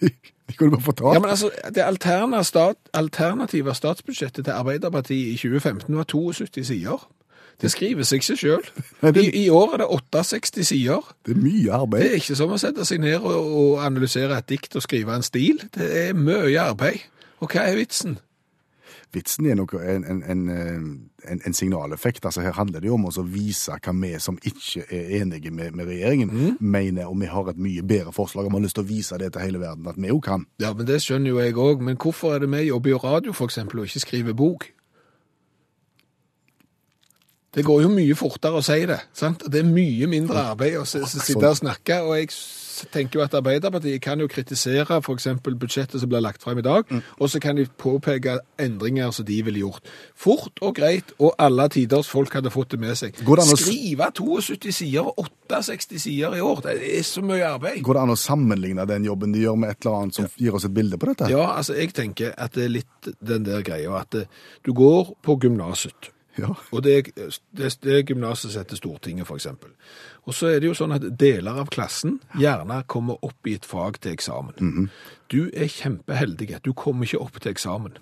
[0.50, 1.14] De kunne bare fortalt.
[1.14, 7.08] Ja, men altså, Det alternative, stat, alternative statsbudsjettet til Arbeiderpartiet i 2015 var 72 sider.
[7.60, 8.68] Det skriver seg ikke sjøl.
[9.10, 11.12] I, I år er det 68 sider.
[11.26, 12.06] Det er mye arbeid.
[12.06, 15.14] Det er ikke som å sette seg ned og, og analysere et dikt og skrive
[15.16, 15.60] en stil.
[15.74, 17.04] Det er mye arbeid.
[17.40, 18.18] Og hva er vitsen?
[19.10, 22.24] Vitsen er nok en, en, en, eh, en, signaleffekt.
[22.24, 25.74] Altså Her handler det jo om å vise hva vi som ikke er enige med,
[25.74, 28.46] med regjeringen, mener, og vi har et mye bedre forslag.
[28.46, 30.46] Og vi har lyst til å vise det til hele verden, at vi òg kan.
[30.62, 31.82] Ja, men Det skjønner jo jeg òg.
[31.82, 34.70] Men hvorfor er det vi jobber i radio for eksempel, og ikke skriver bok?
[37.50, 39.00] Det går jo mye fortere å si det.
[39.16, 39.42] sant?
[39.50, 41.96] Det er mye mindre arbeid å sitte og snakke.
[42.06, 42.30] og jeg
[42.88, 45.26] tenker jo at Arbeiderpartiet kan jo kritisere f.eks.
[45.44, 46.86] budsjettet som blir lagt frem i dag,
[47.18, 49.90] og så kan de påpeke endringer som de ville gjort.
[50.14, 53.18] Fort og greit, og alle tiders folk hadde fått det med seg.
[53.50, 57.82] Skrive 72 sider og 68 sider i år, det er så mye arbeid.
[57.84, 60.54] Går det an å sammenligne den jobben de gjør med et eller annet som gir
[60.56, 61.28] oss et bilde på dette?
[61.34, 64.30] Ja, altså jeg tenker at det er litt den der greia at eh,
[64.64, 66.12] du går på gymnaset.
[66.38, 66.52] Ja.
[66.72, 67.10] Og det,
[67.56, 69.70] det, det gymnaset heter Stortinget, eksempel.
[70.24, 73.66] Og så er det jo sånn at deler av klassen gjerne kommer opp i et
[73.66, 74.88] fag til eksamen.
[75.32, 76.60] Du er kjempeheldig.
[76.64, 77.98] Du kommer ikke opp til eksamen.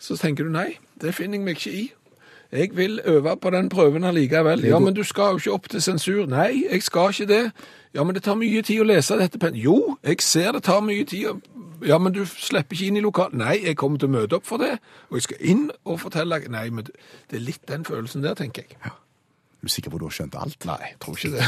[0.00, 1.86] Så tenker du nei, det finner jeg meg ikke i.
[2.50, 4.64] Jeg vil øve på den prøven allikevel.
[4.66, 6.24] Ja, men du skal jo ikke opp til sensur.
[6.26, 7.42] Nei, jeg skal ikke det.
[7.94, 9.52] Ja, men det tar mye tid å lese dette.
[9.54, 11.26] Jo, jeg ser det tar mye tid.
[11.26, 11.40] å-
[11.86, 13.38] Ja, men du slipper ikke inn i lokalet.
[13.40, 14.74] Nei, jeg kommer til å møte opp for det.
[15.10, 16.40] Og jeg skal inn og fortelle...
[16.52, 18.76] Nei, men det er litt den følelsen der, tenker jeg.
[18.84, 18.96] Ja.
[19.60, 20.66] Er du sikker på at du har skjønt alt?
[20.68, 21.46] Nei, jeg tror ikke det.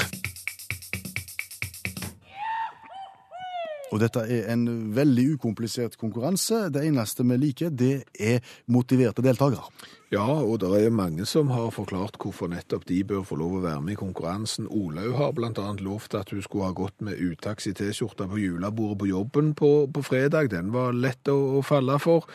[3.92, 4.66] Og dette er en
[4.96, 6.70] veldig ukomplisert konkurranse.
[6.72, 8.40] Det eneste vi liker, det er
[8.72, 9.68] motiverte deltakere.
[10.12, 13.60] Ja, og det er mange som har forklart hvorfor nettopp de bør få lov å
[13.64, 14.66] være med i konkurransen.
[14.68, 18.98] Olaug har annet lovt at hun skulle ha gått med utaks i T-skjorta på julebordet
[19.00, 20.50] på jobben på, på fredag.
[20.52, 22.26] Den var lett å, å falle for.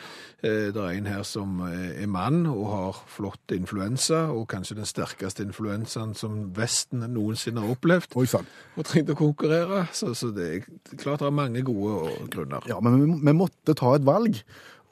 [0.42, 4.80] Eh, det er en her som er er mann og har flott influensa, og kanskje
[4.80, 8.16] den sterkeste influensaen som Vesten noensinne har opplevd.
[8.18, 8.48] Oi sann.
[8.74, 9.84] Og trengte å konkurrere.
[9.94, 10.66] Så, så det er
[10.98, 12.66] klart det er mange gode grunner.
[12.66, 14.42] Ja, men vi, vi måtte ta et valg.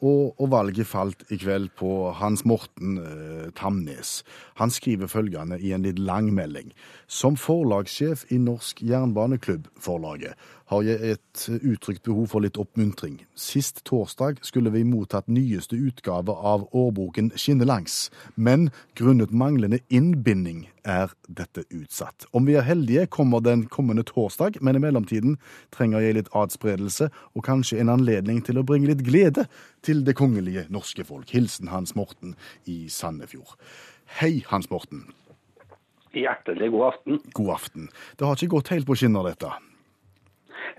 [0.05, 4.19] Og, og valget falt i kveld på Hans Morten eh, Tamnes.
[4.61, 6.75] Han skriver følgende i en litt lang melding.
[7.09, 10.37] Som forlagssjef i Norsk Jernbaneklubb-forlaget
[10.71, 13.21] har jeg et uttrykt behov for litt oppmuntring.
[13.39, 21.13] Sist torsdag skulle vi mottatt nyeste utgave av årboken Skinnelangs, men grunnet manglende innbinding er
[21.29, 22.27] dette utsatt.
[22.35, 25.37] Om vi er heldige, kommer den kommende torsdag, men i mellomtiden
[25.75, 29.47] trenger jeg litt adspredelse og kanskje en anledning til å bringe litt glede
[29.87, 31.31] til det kongelige norske folk.
[31.31, 32.35] Hilsen Hans Morten
[32.67, 33.55] i Sandefjord.
[34.19, 35.07] Hei, Hans Morten.
[36.17, 37.23] Hjertelig god aften.
[37.37, 37.89] God aften.
[38.17, 39.51] Det har ikke gått helt på skinner, dette.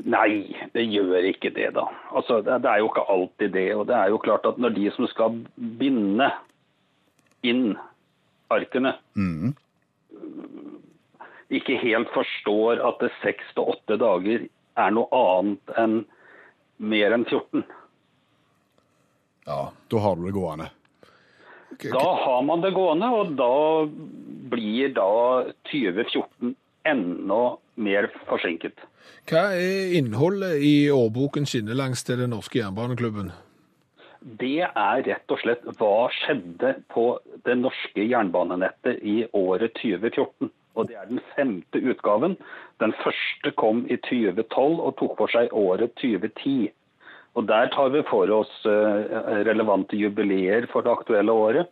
[0.05, 1.85] Nei, det gjør ikke det, da.
[2.11, 3.67] Altså, det, er jo ikke alltid det.
[3.75, 5.39] Og det er jo klart at når de som skal
[5.79, 6.29] binde
[7.47, 7.77] inn
[8.53, 8.95] arkene,
[11.53, 14.47] ikke helt forstår at det seks til åtte dager
[14.77, 15.99] er noe annet enn
[16.77, 17.65] mer enn 14,
[19.47, 19.71] Ja.
[19.87, 20.69] Da har du det gående.
[21.79, 23.85] da har man det gående, og da
[24.51, 25.11] blir da
[25.71, 26.55] 2014
[26.89, 27.41] enda
[27.75, 28.79] mer forsinket.
[29.27, 33.33] Hva er innholdet i årboken Skinnelangs til den norske jernbaneklubben?
[34.39, 37.09] Det er rett og slett hva skjedde på
[37.45, 40.49] det norske jernbanenettet i året 2014.
[40.77, 42.35] Og det er den femte utgaven.
[42.81, 46.69] Den første kom i 2012 og tok for seg året 2010.
[47.37, 51.69] Og der tar vi for oss eh, relevante jubileer for det aktuelle året.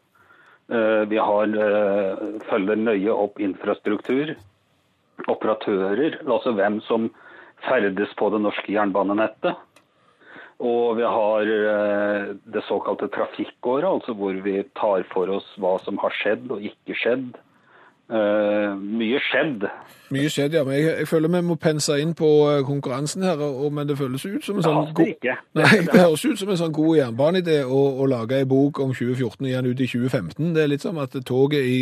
[0.70, 4.36] Eh, Vi har, eh, følger nøye opp infrastruktur,
[5.28, 7.10] operatører, altså hvem som
[7.66, 9.56] ferdes på det norske jernbanenettet.
[10.64, 16.00] Og vi har eh, det såkalte trafikkåret, altså hvor vi tar for oss hva som
[16.00, 17.36] har skjedd og ikke skjedd.
[18.06, 19.64] Uh, mye skjedd.
[20.14, 20.62] Mye skjedd, ja.
[20.64, 23.96] Men jeg, jeg føler vi må pense inn på eh, konkurransen her, og, men det
[23.98, 27.00] føles ut som en sånn ja, det, Nei, det høres ut som en sånn god
[27.00, 30.54] jernbaneidé å, å lage ei bok om 2014 og gi den ut i 2015.
[30.54, 31.80] Det er litt som at toget i,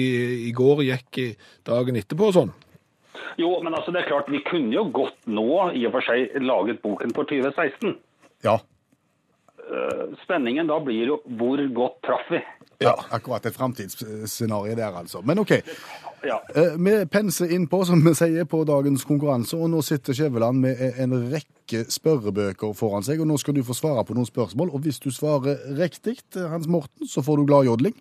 [0.48, 1.20] i går gikk
[1.68, 2.56] dagen etterpå og sånn.
[3.38, 6.36] Jo, men altså det er klart, vi kunne jo godt nå i og for seg
[6.44, 7.96] laget boken for 2016.
[8.46, 8.58] Ja.
[9.64, 12.42] Eh, Spenningen da blir jo hvor godt traff vi?
[12.84, 12.92] ja.
[13.16, 15.22] Akkurat et framtidsscenario der, altså.
[15.24, 15.54] Men OK.
[16.24, 16.38] Ja.
[16.56, 20.60] Eh, Vi penser inn på, som vi sier, på dagens konkurranse, og nå sitter Skjæveland
[20.60, 24.72] med en rekke spørrebøker foran seg, og nå skal du få svare på noen spørsmål,
[24.76, 27.96] og hvis du svarer riktig, Hans Morten, så får du gladjodling.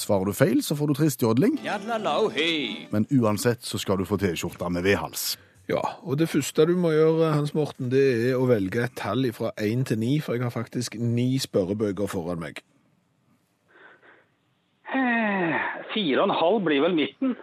[0.00, 1.58] Svarer du feil, så får du tristjodling.
[2.94, 5.34] Men uansett så skal du få T-skjorte med vedhals.
[5.68, 9.28] Ja, og det første du må gjøre, Hans Morten, det er å velge et tall
[9.36, 12.62] fra 1 til 9, for jeg har faktisk ni spørrebøker foran meg.
[14.90, 15.60] Eh,
[15.92, 17.36] Fire og en halv blir vel midten.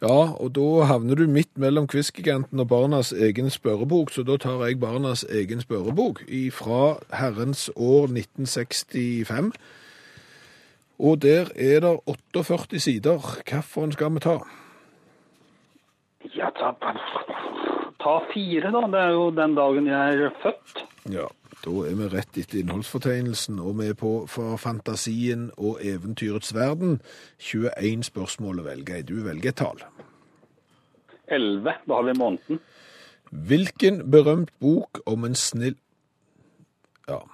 [0.00, 4.64] Ja, og da havner du midt mellom Quizgiganten og Barnas egen spørrebok, så da tar
[4.64, 6.24] jeg Barnas egen spørrebok
[6.56, 9.52] fra herrens år 1965.
[11.00, 13.18] Og der er det 48 sider.
[13.18, 14.36] Hvilken skal vi ta?
[16.36, 16.74] Ja, ta,
[18.02, 18.82] ta fire, da.
[18.92, 20.82] Det er jo den dagen jeg er født.
[21.08, 21.24] Ja,
[21.64, 27.00] da er vi rett etter innholdsfortegnelsen, og vi er på for fantasien og eventyrets verden.
[27.40, 29.06] 21 spørsmål å velge i.
[29.08, 29.80] Du velger et tall.
[31.32, 31.78] Elleve.
[31.88, 32.60] Da har vi måneden.
[33.30, 35.78] Hvilken berømt bok om en snill
[37.08, 37.24] Ja.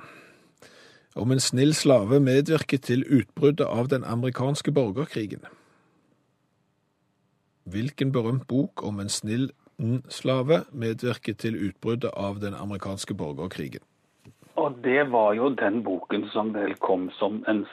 [1.17, 5.47] Om en snill slave medvirket til utbruddet av den amerikanske borgerkrigen.
[7.65, 9.51] Hvilken berømt bok om en snill
[10.13, 13.81] slave medvirket til utbruddet av den amerikanske borgerkrigen?
[14.57, 17.65] Og det var jo den boken som vel kom som en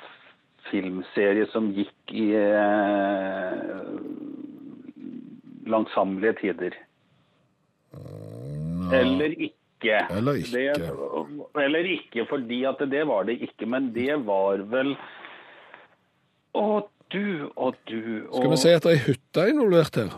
[0.71, 3.91] filmserie som gikk i eh,
[5.67, 6.79] langsammelige tider.
[8.93, 9.62] Eller ikke.
[10.13, 10.51] Eller ikke.
[10.55, 10.89] Det,
[11.63, 13.67] eller ikke, fordi at det var det ikke.
[13.69, 14.93] Men det var vel
[16.53, 16.65] Å,
[17.13, 20.13] du og du og Skal vi si at det er ei hytte involvert her?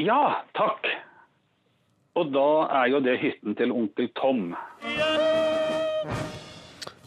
[0.00, 0.22] Ja,
[0.56, 0.88] takk.
[2.18, 2.48] Og da
[2.80, 4.52] er jo det hytten til onkel Tom.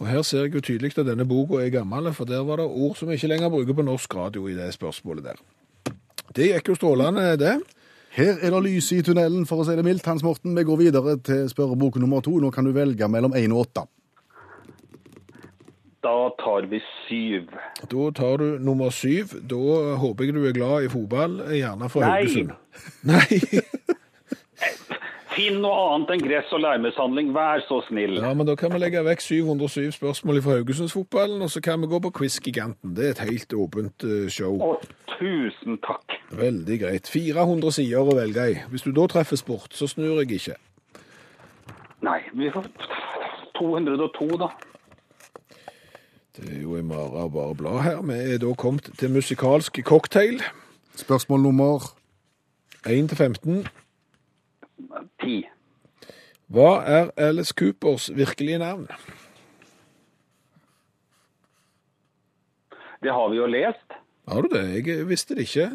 [0.02, 2.65] Og her ser jeg jo tydelig at denne boka er gammel, for der var det
[2.65, 5.43] ord som vi ikke lenger bruker på norsk radio i det spørsmålet der.
[6.36, 7.60] Det gikk jo strålende, det.
[8.12, 10.56] Her er det lys i tunnelen, for å si det mildt, Hans Morten.
[10.58, 12.34] Vi går videre til spørrebok nummer to.
[12.43, 13.86] Nå kan du velge mellom én og åtte.
[16.02, 17.54] Da tar vi syv.
[17.88, 19.38] Da tar du nummer syv.
[19.47, 22.10] Da håper jeg du er glad i fotball, gjerne Nei.
[22.10, 22.52] Haugesund.
[23.12, 23.39] Nei.
[25.32, 28.17] Finn noe annet enn gress og leirmishandling, vær så snill.
[28.20, 31.88] Ja, men da kan vi legge vekk 707 spørsmål fra Haugesundsfotballen, og så kan vi
[31.91, 32.96] gå på Quiz-giganten.
[32.98, 34.58] Det er et helt åpent eh, show.
[34.60, 34.74] Å,
[35.13, 36.17] tusen takk.
[36.36, 37.08] Veldig greit.
[37.12, 38.60] 400 sider å velge i.
[38.74, 40.60] Hvis du da treffer sport, så snur jeg ikke.
[42.04, 42.67] Nei, vi får
[43.60, 44.52] 202, da.
[46.36, 48.04] Det er jo en mare å bare bla her.
[48.08, 50.44] Vi er da kommet til musikalsk cocktail.
[51.00, 51.94] Spørsmål nummer
[52.84, 53.63] 1 til 15.
[55.22, 55.41] Ti.
[56.52, 58.88] Hva er Alice Coopers virkelige navn?
[63.02, 63.96] Det har vi jo lest,
[64.30, 64.86] Har du det?
[64.88, 65.72] Jeg visste det ikke.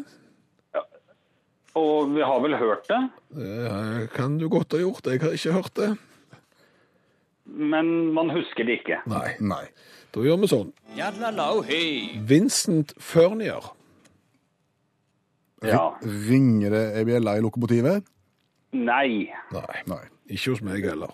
[1.75, 3.01] og vi har vel hørt det.
[3.35, 5.05] Det kan du godt ha gjort.
[5.05, 5.89] Jeg har ikke hørt det.
[7.45, 9.01] Men man husker det ikke.
[9.05, 9.35] Nei.
[9.39, 9.65] Nei.
[10.15, 10.71] Da gjør vi sånn.
[12.27, 13.73] Vincent Furnier.
[15.65, 15.91] Ja.
[16.01, 18.05] Ringer det ei bjelle i lokomotivet?
[18.71, 19.29] Nei.
[19.51, 19.81] Nei.
[19.87, 20.03] Nei.
[20.29, 21.13] Ikke hos meg heller.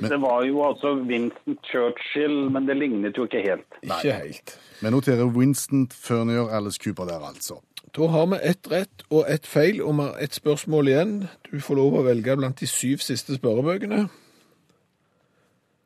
[0.00, 3.80] Det var jo altså Winston Churchill, men det lignet jo ikke helt.
[3.82, 4.58] Ikke helt.
[4.80, 7.60] Vi noterer Winston Furnier Alice Cooper der, altså.
[7.96, 11.14] Da har vi ett rett og ett feil, og vi har ett spørsmål igjen.
[11.52, 14.06] Du får lov å velge blant de syv siste spørrebøkene.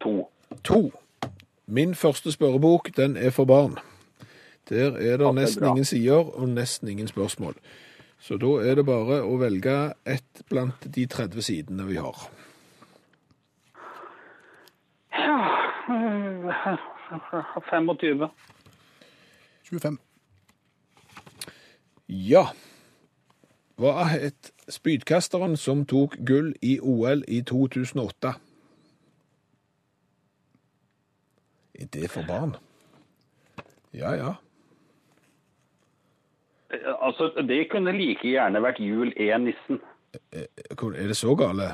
[0.01, 0.15] To.
[0.65, 0.81] To.
[1.67, 3.79] Min første spørrebok, den er for barn.
[4.69, 7.55] Der er det er nesten ingen sider og nesten ingen spørsmål.
[8.21, 12.29] Så da er det bare å velge ett blant de 30 sidene vi har.
[15.17, 15.39] Ja
[15.89, 16.77] øh,
[17.11, 18.29] 25.
[19.63, 19.99] 25.
[22.09, 22.45] Ja.
[23.81, 28.35] Hva het spydkasteren som tok gull i OL i 2008?
[31.81, 32.57] Er det for barn?
[33.97, 34.35] Ja, ja.
[37.03, 39.31] Altså, det kunne like gjerne vært jul E.
[39.39, 39.81] Nissen.
[40.33, 41.73] Er det så gale?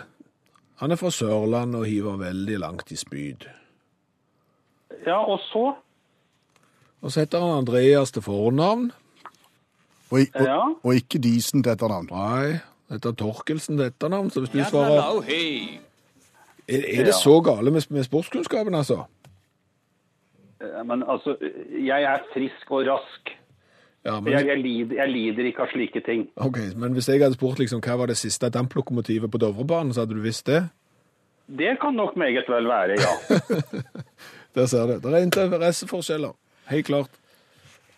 [0.80, 3.46] Han er fra Sørland og hiver veldig langt i spyd.
[5.06, 5.74] Ja, og så
[7.02, 8.90] Og så heter han Andreas til fornavn.
[10.10, 10.60] Og, og, Ja.
[10.82, 12.08] og ikke Disen til etternavn.
[12.10, 12.58] Nei,
[12.90, 15.22] dette er Torkelsen til etternavn, så hvis du svarer
[16.68, 19.04] Er, er det så gale med, med sportskunnskapen, altså?
[20.60, 21.36] Eh, Men altså,
[21.86, 23.35] jeg er frisk og rask.
[24.06, 26.28] Ja, men, Jeg, jeg, lider, jeg lider ikke av slike ting.
[26.38, 30.04] ok, men hvis jeg hadde spurt liksom, hva var det siste damplokomotivet på Dovrebanen, så
[30.04, 30.62] hadde du visst det?
[31.46, 33.12] Det kan nok meget vel være, ja.
[34.56, 34.98] Der ser du.
[35.02, 36.32] Det er interesseforskjeller.
[36.70, 37.10] Helt klart.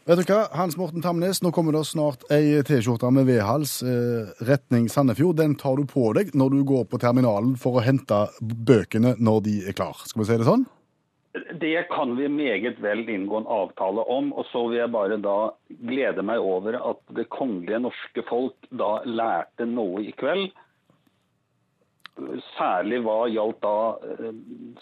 [0.09, 4.31] Vet du hva, Hans Morten Tamnes, nå kommer det snart ei T-skjorte med V-hals, eh,
[4.49, 5.37] retning Sandefjord.
[5.37, 9.43] Den tar du på deg når du går på terminalen for å hente bøkene når
[9.45, 10.01] de er klar.
[10.09, 10.65] Skal vi si det sånn?
[11.61, 14.33] Det kan vi meget vel inngå en avtale om.
[14.33, 15.37] Og så vil jeg bare da
[15.69, 20.49] glede meg over at det kongelige norske folk da lærte noe i kveld.
[22.57, 23.77] Særlig hva gjaldt da
[24.11, 24.33] eh,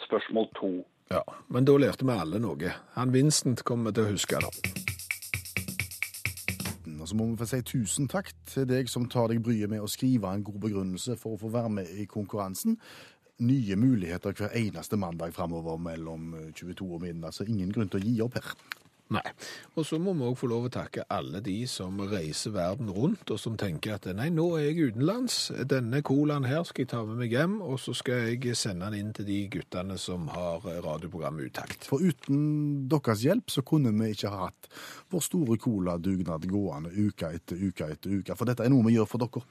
[0.06, 0.72] spørsmål to.
[1.12, 2.72] Ja, men da lærte vi alle noe.
[2.96, 4.84] Han Vincent kommer til å huske det.
[7.06, 9.78] Og så må vi få si tusen takk til deg som tar deg bryet med
[9.78, 12.80] å skrive en god begrunnelse for å få være med i konkurransen.
[13.44, 18.06] Nye muligheter hver eneste mandag framover mellom 22 og midnatt, så ingen grunn til å
[18.06, 18.54] gi opp her.
[19.14, 19.22] Nei.
[19.78, 23.30] Og så må vi òg få lov å takke alle de som reiser verden rundt,
[23.30, 25.36] og som tenker at nei, nå er jeg utenlands,
[25.70, 29.04] denne colaen her skal jeg ta med meg hjem, og så skal jeg sende den
[29.04, 31.86] inn til de guttene som har radioprogrammet Utakt.
[31.86, 34.70] For uten deres hjelp så kunne vi ikke ha hatt
[35.12, 38.34] vår store coladugnad gående uke etter uke etter uke.
[38.34, 39.44] For dette er noe vi gjør for dere.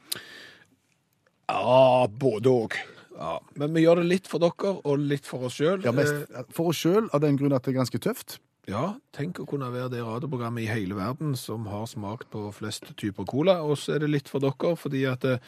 [1.46, 2.76] Ja, både òg.
[3.16, 3.38] Ja.
[3.56, 5.80] Men vi gjør det litt for dere og litt for oss sjøl.
[5.86, 8.40] Ja, mest for oss sjøl av den grunn at det er ganske tøft.
[8.66, 12.90] Ja, tenk å kunne være det radioprogrammet i hele verden som har smakt på flest
[12.98, 13.60] typer cola.
[13.62, 15.44] Og så er det litt for dere, fordi at eh,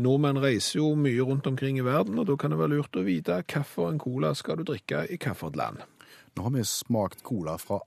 [0.00, 3.04] nordmenn reiser jo mye rundt omkring i verden, og da kan det være lurt å
[3.04, 5.84] vite hvilken cola skal du drikke i hvilket land.
[6.34, 7.82] Nå har vi smakt cola fra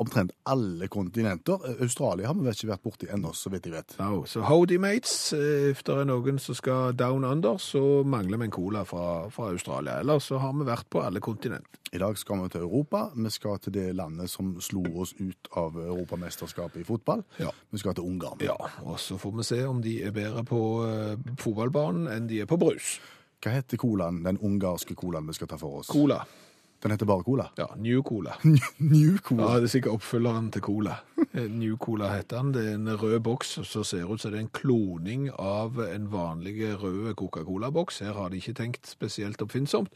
[0.00, 1.60] omtrent alle kontinenter.
[1.68, 3.96] Eh, Australia har vi ikke vært borti ennå, så vidt jeg vet.
[4.00, 8.40] No, så howdy mates, eh, if det er noen som skal down under, så mangler
[8.40, 10.00] vi en cola fra, fra Australia.
[10.00, 11.80] Ellers så har vi vært på alle kontinent.
[11.92, 13.10] I dag skal vi til Europa.
[13.14, 17.24] Vi skal til det landet som slo oss ut av Europamesterskapet i fotball.
[17.42, 17.50] Ja.
[17.70, 18.40] Vi skal til Ungarn.
[18.46, 22.44] Ja, og så får vi se om de er bedre på eh, fotballbanen enn de
[22.44, 23.00] er på brus.
[23.40, 25.88] Hva heter colaen, den ungarske colaen vi skal ta for oss?
[25.88, 26.20] Cola.
[26.82, 27.50] Den heter bare Cola.
[27.58, 28.36] Ja, New Cola.
[28.78, 29.42] New Cola.
[29.42, 30.94] Ja, det er sikkert oppfølgeren til Cola.
[31.32, 32.54] Eh, New Cola heter den.
[32.54, 36.08] Det er en rød boks som ser ut som det er en kloning av en
[36.12, 38.00] vanlig rød Coca-Cola-boks.
[38.06, 39.92] Her har de ikke tenkt spesielt oppfinnsomt.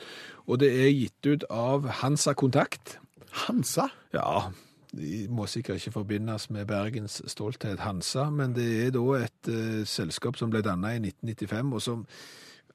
[0.46, 2.98] Og det er gitt ut av Hansa Kontakt.
[3.46, 3.88] Hansa?
[4.12, 4.50] Ja,
[4.94, 9.82] de må sikkert ikke forbindes med Bergens stolthet Hansa, men det er da et uh,
[9.88, 12.04] selskap som ble dannet i 1995, og som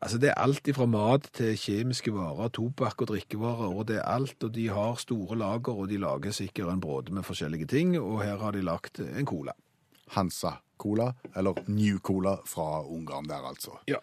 [0.02, 4.08] Altså Det er alt fra mat til kjemiske varer, tobakk og drikkevarer, og det er
[4.08, 4.44] alt.
[4.44, 8.24] Og de har store lager, og de lager sikkert en bråde med forskjellige ting, og
[8.24, 9.52] her har de lagt en cola.
[10.16, 13.76] Hansa Cola, eller New Cola fra Ungarn der, altså.
[13.88, 14.00] Ja.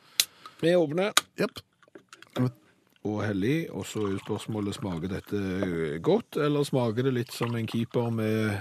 [0.61, 1.61] Vi åpner Yep.
[3.05, 7.67] og hellig, og så er spørsmålet smaker dette godt, eller smaker det litt som en
[7.67, 8.57] keeper med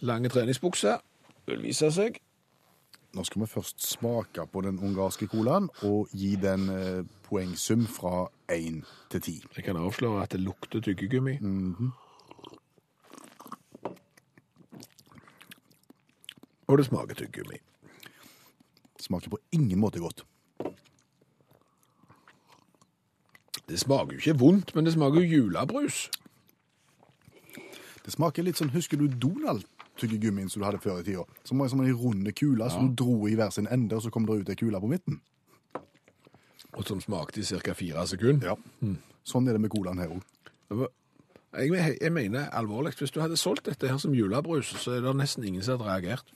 [0.00, 1.00] lange treningsbukser?
[1.46, 2.20] Vil vise seg.
[3.12, 8.30] Nå skal vi først smake på den ungarske colaen og gi den eh, poengsum fra
[8.48, 8.80] 1
[9.12, 9.34] til 10.
[9.56, 11.36] Jeg kan avsløre at det lukter tyggegummi.
[16.66, 17.60] Og det smaker tyggegummi.
[19.00, 20.24] Smaker på ingen måte godt.
[23.68, 26.10] Det smaker jo ikke vondt, men det smaker jo julebrus.
[28.04, 29.06] Det smaker litt sånn, husker du
[29.92, 31.24] Donald-tyggegummien som du hadde før i tida?
[31.44, 34.10] Som var som en runde kule som du dro i hver sin ende, og så
[34.10, 35.20] kom det ut ei kule på midten.
[36.74, 37.74] Og som smakte i ca.
[37.74, 38.54] fire sekunder.
[38.54, 38.94] Ja.
[39.24, 40.88] Sånn er det med colaen her òg.
[41.52, 45.12] Jeg, jeg mener alvorlig, hvis du hadde solgt dette her som julebrus, så er det
[45.16, 46.32] nesten ingen som hadde reagert.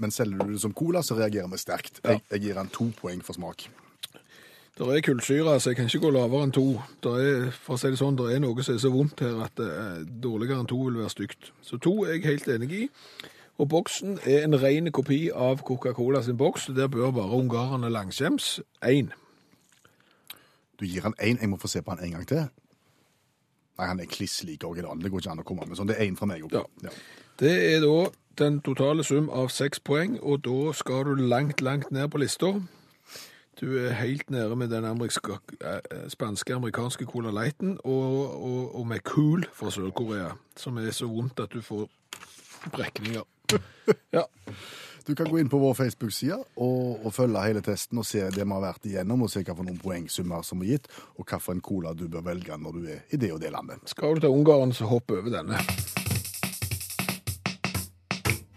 [0.00, 2.00] Men selger du det som cola, så reagerer vi sterkt.
[2.02, 3.68] Jeg, jeg gir den to poeng for smak.
[4.78, 6.64] Det er kullsyre, så jeg kan ikke gå lavere enn to.
[7.04, 9.42] Det er, for å si det sånn, det er noe som er så vondt her
[9.44, 11.50] at eh, dårligere enn to vil være stygt.
[11.60, 12.86] Så to er jeg helt enig i.
[13.60, 16.70] Og boksen er en ren kopi av Coca-Cola sin boks.
[16.72, 18.62] Der bør bare ungarerne langskjems.
[18.80, 19.12] Én.
[20.80, 21.36] Du gir han én.
[21.40, 22.48] Jeg må få se på han en gang til.
[23.76, 25.04] Nei, han er kliss lik originalen.
[25.04, 25.92] Det går ikke an å komme med sånn.
[25.92, 26.56] Det er én fra meg òg.
[26.80, 26.96] Ja.
[27.40, 28.08] Det er da
[28.40, 32.56] den totale sum av seks poeng, og da skal du langt, langt ned på lista.
[33.60, 39.44] Du er helt nede med den eh, spanske-amerikanske Cola Lighten, og, og, og med Cool
[39.52, 41.88] fra Sør-Korea, som er så vondt at du får
[42.72, 43.22] brekninger.
[44.12, 44.22] Ja.
[45.06, 48.44] Du kan gå inn på vår Facebook-side og, og følge hele testen og se det
[48.44, 50.86] vi har vært igjennom, og se noen poengsummer som er gitt,
[51.18, 53.82] og hvilken cola du bør velge når du er i det og det landet.
[53.90, 55.58] Skal du til Ungarn, så hopp over denne.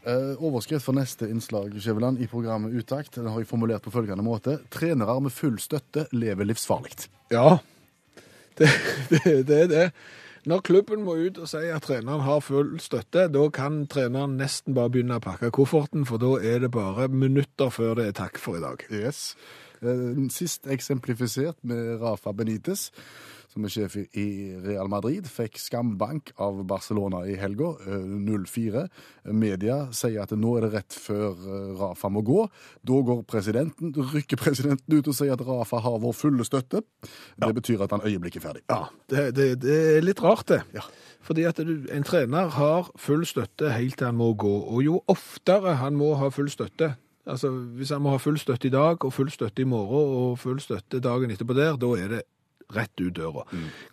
[0.06, 4.26] Eh, overskrift for neste innslag Skjæveland, i programmet Utakt den har jeg formulert på følgende
[4.26, 4.60] måte.
[4.70, 7.08] Trenere med full støtte lever livsfarlig.
[7.34, 7.58] Ja,
[8.60, 8.70] det,
[9.10, 9.88] det, det er det.
[10.46, 14.76] Når klubben må ut og si at treneren har full støtte, da kan treneren nesten
[14.78, 18.38] bare begynne å pakke kofferten, for da er det bare minutter før det er takk
[18.38, 18.86] for i dag.
[18.94, 19.32] Yes.
[19.82, 22.92] Eh, Sist eksemplifisert med Rafa Benitez,
[23.56, 28.88] som er sjef i- Real Madrid, fikk skambank av Barcelona i helga, eh, 0-4.
[29.32, 32.42] Media sier at nå er det rett før eh, Rafa må gå.
[32.84, 36.84] Da går presidenten, rykker presidenten ut og sier at Rafa har vår fulle støtte.
[37.40, 38.64] Det betyr at han øyeblikket er ferdig.
[38.70, 40.62] Ja, det, det, det er litt rart det.
[40.76, 40.84] Ja.
[41.26, 45.00] Fordi at du, en trener har full støtte helt til han må gå, og jo
[45.08, 46.92] oftere han må ha full støtte,
[47.26, 47.50] altså
[47.80, 50.60] hvis han må ha full støtte i dag, og full støtte i morgen, og full
[50.62, 52.22] støtte dagen etterpå der, da er det
[52.74, 53.44] rett ut døra.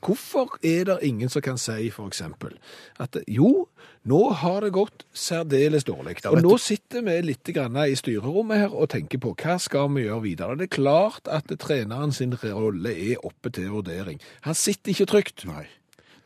[0.01, 2.57] Hvorfor er det ingen som kan si eksempel
[3.01, 3.69] at jo,
[4.09, 8.91] nå har det gått særdeles dårlig, og nå sitter vi litt i styrerommet her og
[8.95, 10.57] tenker på hva skal vi gjøre videre.
[10.57, 14.21] Det er klart at treneren sin rolle er oppe til vurdering.
[14.43, 15.47] Han sitter ikke trygt.
[15.47, 15.67] Nei.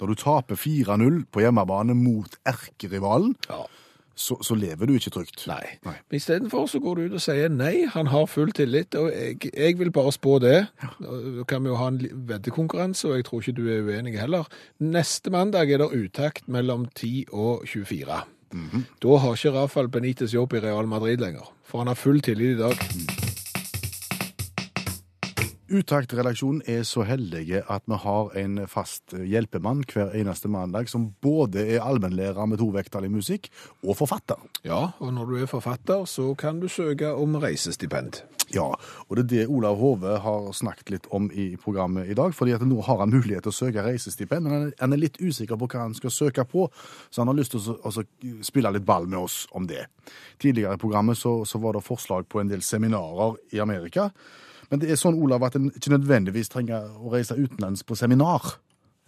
[0.00, 3.64] Når du taper 4-0 på hjemmebane mot erkerivalen, Ja.
[4.16, 5.44] Så, så lever du ikke trygt.
[5.48, 5.76] Nei.
[5.84, 5.94] Nei.
[6.08, 9.50] Men istedenfor så går du ut og sier nei, han har full tillit, og jeg,
[9.52, 10.56] jeg vil bare spå det.
[10.80, 12.00] Da kan vi jo ha en
[12.30, 14.48] veddekonkurranse, og jeg tror ikke du er uenig heller.
[14.80, 18.24] Neste mandag er det utakt mellom 10 og 24.
[19.02, 22.56] Da har ikke Rafael Benitez jobb i Real Madrid lenger, for han har full tillit
[22.56, 23.25] i dag.
[25.66, 31.64] Utaktredaksjonen er så heldige at vi har en fast hjelpemann hver eneste mandag som både
[31.74, 33.48] er allmennlærer med tovektig musikk
[33.82, 34.38] og forfatter.
[34.62, 38.22] Ja, og når du er forfatter, så kan du søke om reisestipend.
[38.54, 38.68] Ja,
[39.08, 42.54] og det er det Olav Hove har snakket litt om i programmet i dag, fordi
[42.54, 45.66] at nå har han mulighet til å søke reisestipend, men han er- litt usikker på
[45.66, 46.70] hva han skal søke på,
[47.10, 48.06] så han har lyst til å
[48.42, 49.86] spille litt ball med oss om det.
[50.38, 54.12] Tidligere i programmet så, så var det forslag på en del seminarer i Amerika,
[54.70, 58.56] men det er sånn, Olav, at en ikke nødvendigvis trenger å reise utenlands på seminar.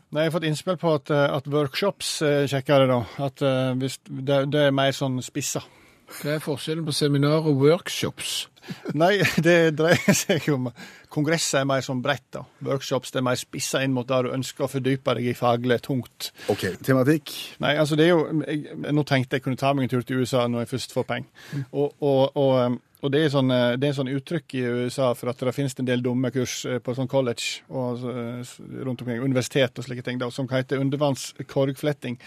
[0.08, 3.02] Nei, jeg har fått innspill på at, eh, at workshops er kjekkere, da.
[3.26, 5.60] At eh, hvis, det, det er mer sånn spissa.
[6.08, 8.46] Hva er forskjellen på seminar og workshops?
[9.00, 10.70] Nei, det dreier seg jo om
[11.12, 12.42] Kongresser er mer sånn bredt, da.
[12.64, 15.80] Workshops det er mer spissa inn mot der du ønsker å fordype deg i faglig
[15.84, 16.30] tungt.
[16.52, 17.32] Ok, tematikk.
[17.64, 20.24] Nei, altså det er jo jeg, Nå tenkte jeg kunne ta meg en tur til
[20.24, 21.46] USA når jeg først får penger.
[21.70, 25.12] Og, og, og, um, og det er sånn, eh, det er sånn uttrykk i USA
[25.14, 28.54] for at det finnes en del dumme kurs eh, på sånn college og eh,
[28.86, 32.18] rundt omkring, universitet og slike ting, da, som kan hete undervannskorgfletting.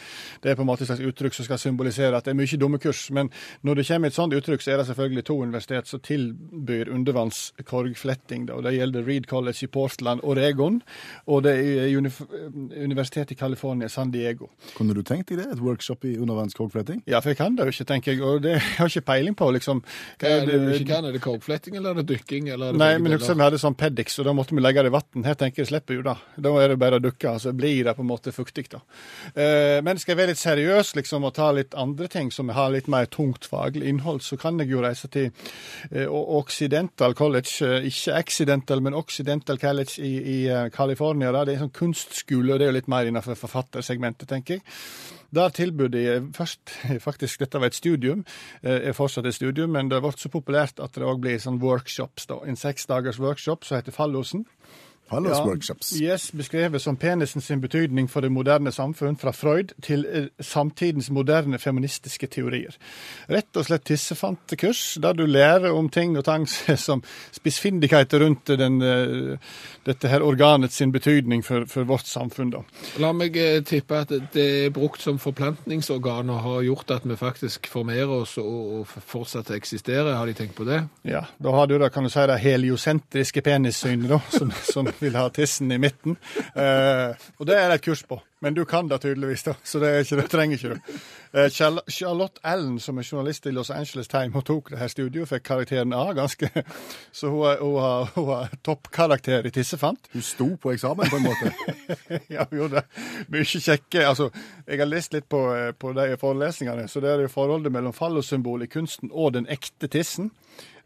[0.43, 2.59] Det er på en måte et slags uttrykk som skal symbolisere at det er mye
[2.61, 3.03] dumme kurs.
[3.11, 3.32] Men
[3.67, 8.47] når det kommer et sånt uttrykk, så er det selvfølgelig to universitet som tilbyr undervannskorgfletting.
[8.47, 10.80] Da, og det gjelder Reed College i Portland, Oregon,
[11.28, 14.47] og det er unif Universitetet i California, San Diego.
[14.78, 15.49] Kunne du tenkt deg det?
[15.51, 17.03] Et workshop i undervannskorgfletting?
[17.11, 18.24] Ja, for jeg kan det jo ikke, tenker jeg.
[18.24, 19.84] Og det jeg har ikke peiling på, liksom.
[20.22, 21.05] Hva er det du ikke kan?
[21.07, 22.49] Er det kokefletting, eller er det dykking?
[22.53, 23.18] Eller er det Nei, men deler?
[23.18, 25.26] liksom, vi hadde sånn Pedix, og da måtte vi legge det i vann.
[25.26, 26.16] Her tenker jeg slipper jo da.
[26.36, 28.82] Da er det bare å dukke, så blir det på en måte fuktig, da.
[29.34, 32.74] Eh, men skal jeg være litt seriøs liksom, og ta litt andre ting som har
[32.76, 35.32] litt mer tungt faglig innhold, så kan jeg jo reise til
[35.91, 37.57] eh, Occidental College.
[37.66, 41.32] Eh, ikke Accidental, men Occidental College i, i eh, California.
[41.32, 44.66] Det er en sånn kunstskole, og det er jo litt mer innenfor forfattersegmentet, tenker jeg.
[45.32, 46.73] Der tilbød de først
[47.07, 48.25] faktisk Dette var et studium,
[48.63, 51.61] eh, er fortsatt et studium, men det vært så populært at det òg blir sånn
[51.61, 52.27] workshops.
[52.27, 54.45] da, En seks dagers workshop som heter Fallosen.
[55.12, 56.01] Fallos Ja, workshops.
[56.01, 61.09] Yes, beskrevet som penisen sin betydning for det moderne samfunn, fra Freud til eh, samtidens
[61.12, 62.78] moderne feministiske teorier.
[63.28, 66.47] Rett og slett tissefantekurs, der du lærer om ting og tang
[66.88, 67.03] som
[67.36, 72.55] spissfindigheter rundt den, eh, dette her organet sin betydning for, for vårt samfunn.
[72.55, 72.64] da.
[73.03, 77.20] La meg eh, tippe at det er brukt som forplantningsorgan og har gjort at vi
[77.20, 80.14] faktisk formerer oss og, og fortsatt eksisterer.
[80.16, 80.86] Har de tenkt på det?
[81.03, 85.18] Ja, Da har du da, kan du si, det heliosentriske penissynet, da, som, som vil
[85.20, 86.18] ha tissen i midten.
[86.56, 88.22] Eh, og det er det et kurs på.
[88.41, 90.93] Men du kan det tydeligvis, da, så det, ikke, det trenger ikke du.
[91.38, 91.49] Eh,
[91.88, 95.43] Charlotte Allen, som er journalist i Los Angeles Time, hun tok det her studioet, fikk
[95.45, 96.49] karakteren A, ganske.
[97.14, 100.10] Så hun, hun har, hun har toppkarakter i tissefant.
[100.14, 101.54] Hun sto på eksamen, på en måte.
[102.34, 103.06] ja, hun gjorde det.
[103.30, 104.32] Mye kjekke Altså,
[104.66, 107.93] jeg har lest litt på, eh, på de forelesningene, så det er jo forholdet mellom
[107.93, 110.32] fallosymbol i kunsten og den ekte tissen.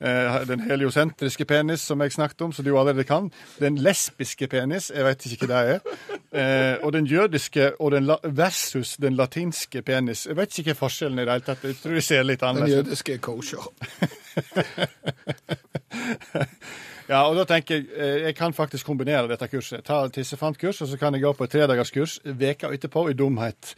[0.01, 3.31] Eh, Den heliosentriske penis, som jeg snakket om, som du allerede kan.
[3.59, 5.79] Den lesbiske penis, jeg vet ikke hva det er.
[6.35, 10.25] Eh, og den jødiske og den versus den latinske penis.
[10.25, 11.63] Jeg vet ikke hva forskjellen er i det hele tatt.
[11.63, 13.63] Jeg tror de ser litt annerledes Den jødiske er kosher.
[17.05, 19.83] Ja, og da tenker jeg eh, jeg kan faktisk kombinere dette kurset.
[19.85, 23.75] Ta tissefantkurs, og så kan jeg gå på et tredagerskurs veka etterpå i dumhet.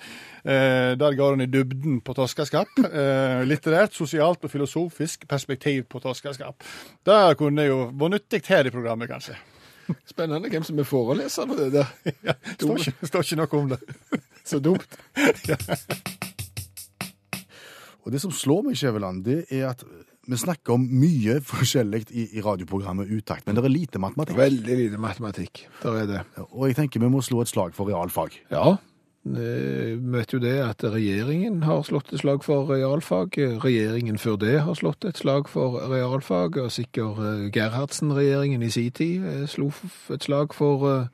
[0.48, 2.72] Eh, der går en i dybden på toskeskap.
[2.88, 6.64] Eh, litterært, sosialt og filosofisk perspektiv på toskeskap.
[7.04, 9.36] Det kunne jo vært nyttig her i programmet, kanskje.
[10.08, 11.92] Spennende hvem som er foreleser på det der.
[12.28, 13.82] Ja, står, ikke, står ikke noe om det.
[14.48, 15.00] Så dumt.
[18.08, 19.84] Og det som slår meg, Skjæveland, det er at
[20.28, 24.38] vi snakker om mye forskjellig i, i radioprogrammet Utakt, men det er lite matematikk.
[24.40, 25.64] Veldig lite matematikk.
[25.84, 26.22] Der er det.
[26.50, 28.36] Og jeg tenker vi må slå et slag for realfag.
[28.52, 28.76] Ja,
[29.28, 33.36] vi vet jo det at regjeringen har slått et slag for realfag.
[33.64, 38.92] Regjeringen før det har slått et slag for realfag, og sikkert eh, Gerhardsen-regjeringen i sin
[38.96, 39.72] tid eh, slo
[40.14, 41.08] et slag for eh,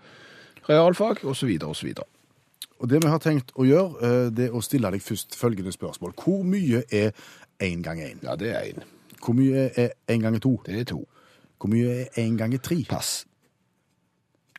[0.69, 1.93] realfag, osv., osv.
[2.83, 6.11] Og det vi har tenkt å gjøre, det er å stille deg først følgende spørsmål.
[6.19, 7.13] Hvor mye er
[7.63, 8.19] én ganger én?
[8.25, 8.83] Ja, det er én.
[9.23, 10.61] Hvor mye er én ganger to?
[10.65, 11.07] Det er to.
[11.59, 12.83] Hvor mye er én ganger tre?
[12.89, 13.25] Pass.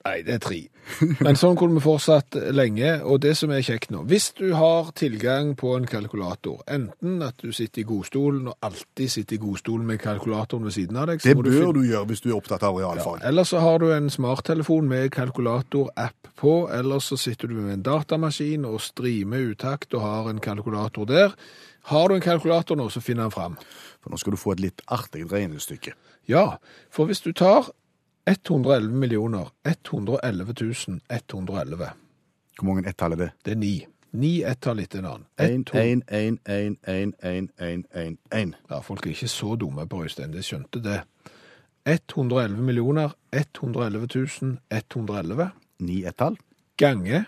[0.04, 0.58] Nei, det er tre.
[1.24, 4.90] Men sånn kunne vi fortsatt lenge, og det som er kjekt nå Hvis du har
[5.00, 9.86] tilgang på en kalkulator, enten at du sitter i godstolen og alltid sitter i godstolen
[9.88, 12.20] med kalkulatoren ved siden av deg så Det må du bør finne- du gjøre hvis
[12.20, 13.22] du er opptatt av realfag.
[13.22, 17.72] Ja, eller så har du en smarttelefon med kalkulator-app på, eller så sitter du med
[17.78, 21.32] en datamaskin og streamer utakt og har en kalkulator der.
[21.88, 23.56] Har du en kalkulator nå, så finner den fram.
[24.02, 25.92] For nå skal du få et litt artig regnestykke.
[26.28, 26.58] Ja,
[26.92, 27.70] for hvis du tar
[28.26, 30.54] 111 millioner 111
[30.88, 31.90] 000 111.
[32.58, 33.30] Hvor mange ett-tall er det?
[33.44, 33.86] Det er ni.
[34.14, 35.26] Ni ett-tall etter en annen.
[35.38, 38.54] Ett, to- 1, 1, 1, 1, 1, 1, 1, 1.
[38.70, 41.00] Ja, folk er ikke så dumme på Øystein, de skjønte det.
[41.86, 45.50] 111 millioner 111 000 111
[45.80, 46.36] Ni ett-tall?
[46.76, 47.24] gange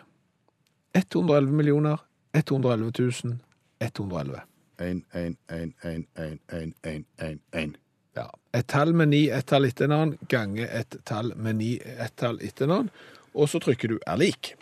[0.95, 1.97] 111 millioner
[2.35, 2.93] 111
[3.25, 3.39] 000
[3.81, 4.41] 111.
[4.81, 7.77] 1, 1, 1, 1, 1, 1, 1, 1, 1.
[8.17, 8.31] Ja.
[8.57, 12.17] Et tall med ni ett tall etter en annen, gange et tall med ni ett
[12.17, 12.95] tall etter en annen,
[13.37, 14.55] og så trykker du er lik.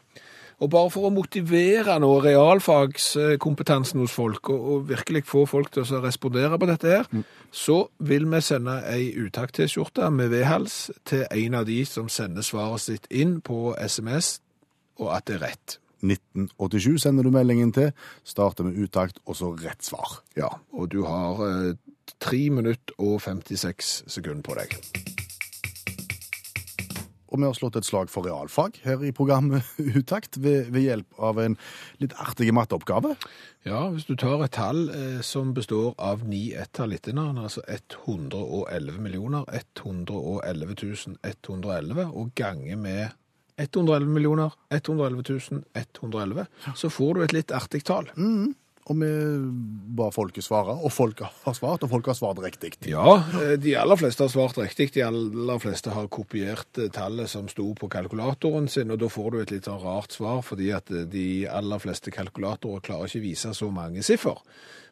[0.63, 5.85] Og bare for å motivere nå realfagskompetansen hos folk, og, og virkelig få folk til
[5.85, 11.59] å respondere på dette her, så vil vi sende ei utakt-T-skjorte med V-hals til en
[11.61, 14.39] av de som sender svaret sitt inn på SMS,
[15.03, 15.79] og at det er rett.
[16.05, 17.91] 1987 sender du meldingen til,
[18.29, 20.21] starter med uttakt, og så rett svar.
[20.39, 21.75] Ja, og du har eh,
[22.21, 24.79] 3 minutter og 56 sekunder på deg.
[27.35, 29.67] Og vi har slått et slag for realfag her i programmet
[29.99, 31.57] Utakt ved, ved hjelp av en
[31.99, 33.17] litt artig matteoppgave.
[33.67, 37.65] Ja, hvis du tar et tall eh, som består av ni ettall etter hverandre, altså
[37.67, 43.19] 111 millioner 111 111, og ganger med
[43.59, 46.47] 111 millioner 111 111,
[46.79, 48.11] så får du et litt artig tall.
[48.85, 49.09] Og vi
[49.97, 52.75] ba folket svare, og folk har svart, og folk har svart riktig.
[52.91, 54.91] Ja, eh, de aller fleste har svart riktig.
[54.93, 59.31] De aller fleste har kopiert eh, tallet som sto på kalkulatoren sin, og da får
[59.31, 63.25] du et litt sånn rart svar, fordi at eh, de aller fleste kalkulatorer klarer ikke
[63.25, 64.43] vise så mange siffer.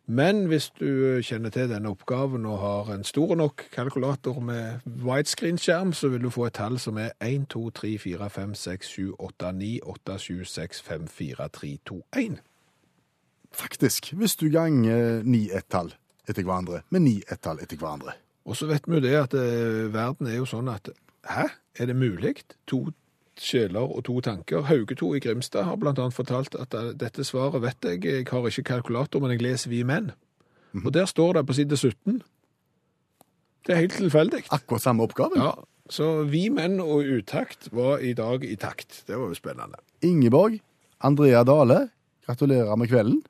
[0.06, 5.92] Men hvis du kjenner til denne oppgaven og har en stor nok kalkulator med widescreen-skjerm,
[5.92, 9.12] så vil du få et tall som er 1, 2, 3, 4, 5, 6, 7,
[9.20, 12.40] 8, 9, 8, 7, 6, 5, 4, 3, 2, 1.
[13.56, 14.12] Faktisk.
[14.16, 15.92] Hvis du ganger ni ett-tall
[16.28, 18.16] etter hverandre med ni ett-tall etter hverandre.
[18.48, 20.90] Og så vet vi jo det at eh, verden er jo sånn at
[21.30, 21.46] hæ,
[21.78, 22.40] er det mulig?
[22.70, 22.88] To
[23.38, 24.66] sjeler og to tanker.
[24.68, 28.48] Hauge 2 i Grimstad har annet fortalt at eh, dette svaret vet jeg, jeg har
[28.48, 30.12] ikke kalkulator, men jeg leser Vi menn.
[30.84, 32.22] Og der står det på side 17.
[33.66, 34.46] Det er helt tilfeldig.
[34.50, 35.36] Akkurat samme oppgave.
[35.36, 35.52] Ja,
[35.90, 39.04] så Vi menn og utakt var i dag i takt.
[39.06, 39.78] Det var jo spennende.
[40.02, 40.58] Ingeborg,
[41.00, 41.88] Andrea Dale,
[42.26, 43.22] gratulerer med kvelden.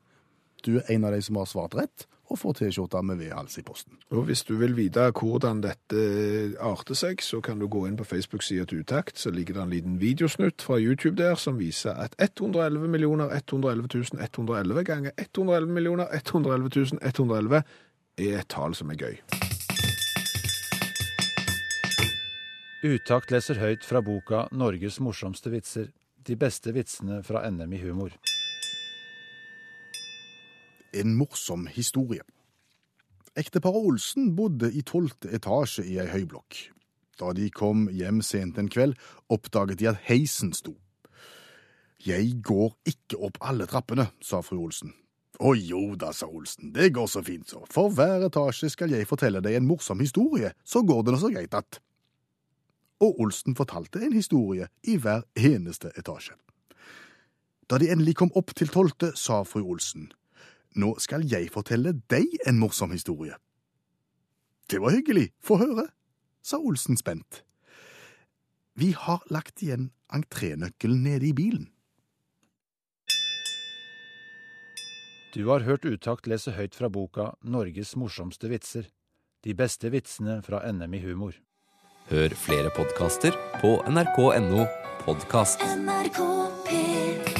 [0.63, 3.63] Du er en av de som har svart rett, og får T-skjorta med V-hals i
[3.67, 3.97] posten.
[4.15, 6.03] Og hvis du vil vite hvordan dette
[6.63, 9.73] arter seg, så kan du gå inn på Facebook-sida til Utakt, så ligger det en
[9.73, 16.07] liten videosnutt fra YouTube der som viser at 111 millioner 111 111 ganger 111 millioner
[16.15, 17.63] 111 111
[18.23, 19.17] er et tall som er gøy.
[22.83, 25.91] Utakt leser høyt fra boka 'Norges morsomste vitser'.
[26.23, 28.11] De beste vitsene fra NM i humor.
[30.93, 32.21] En morsom historie.
[33.33, 36.59] Ekteparet Olsen bodde i tolvte etasje i ei høyblokk.
[37.17, 38.93] Da de kom hjem sent en kveld,
[39.33, 40.75] oppdaget de at heisen sto.
[42.03, 44.93] Jeg går ikke opp alle trappene, sa fru Olsen.
[45.41, 49.09] Å jo da, sa Olsen, det går så fint så, for hver etasje skal jeg
[49.09, 51.79] fortelle deg en morsom historie, så går det nå så greit at.
[53.01, 56.37] Og Olsen fortalte en historie i hver eneste etasje.
[57.65, 60.11] Da de endelig kom opp til tolvte, sa fru Olsen,
[60.75, 63.35] nå skal jeg fortelle deg en morsom historie.
[64.69, 65.89] Det var hyggelig, få høre.
[66.43, 67.43] sa Olsen spent.
[68.75, 71.69] Vi har lagt igjen entrénøkkelen nede i bilen.
[75.33, 78.91] Du har hørt Utakt lese høyt fra boka 'Norges morsomste vitser'.
[79.43, 81.33] De beste vitsene fra NM i humor.
[82.09, 84.67] Hør flere podkaster på nrk.no
[85.05, 85.63] podkast.
[85.63, 86.19] NRK
[86.67, 87.32] P3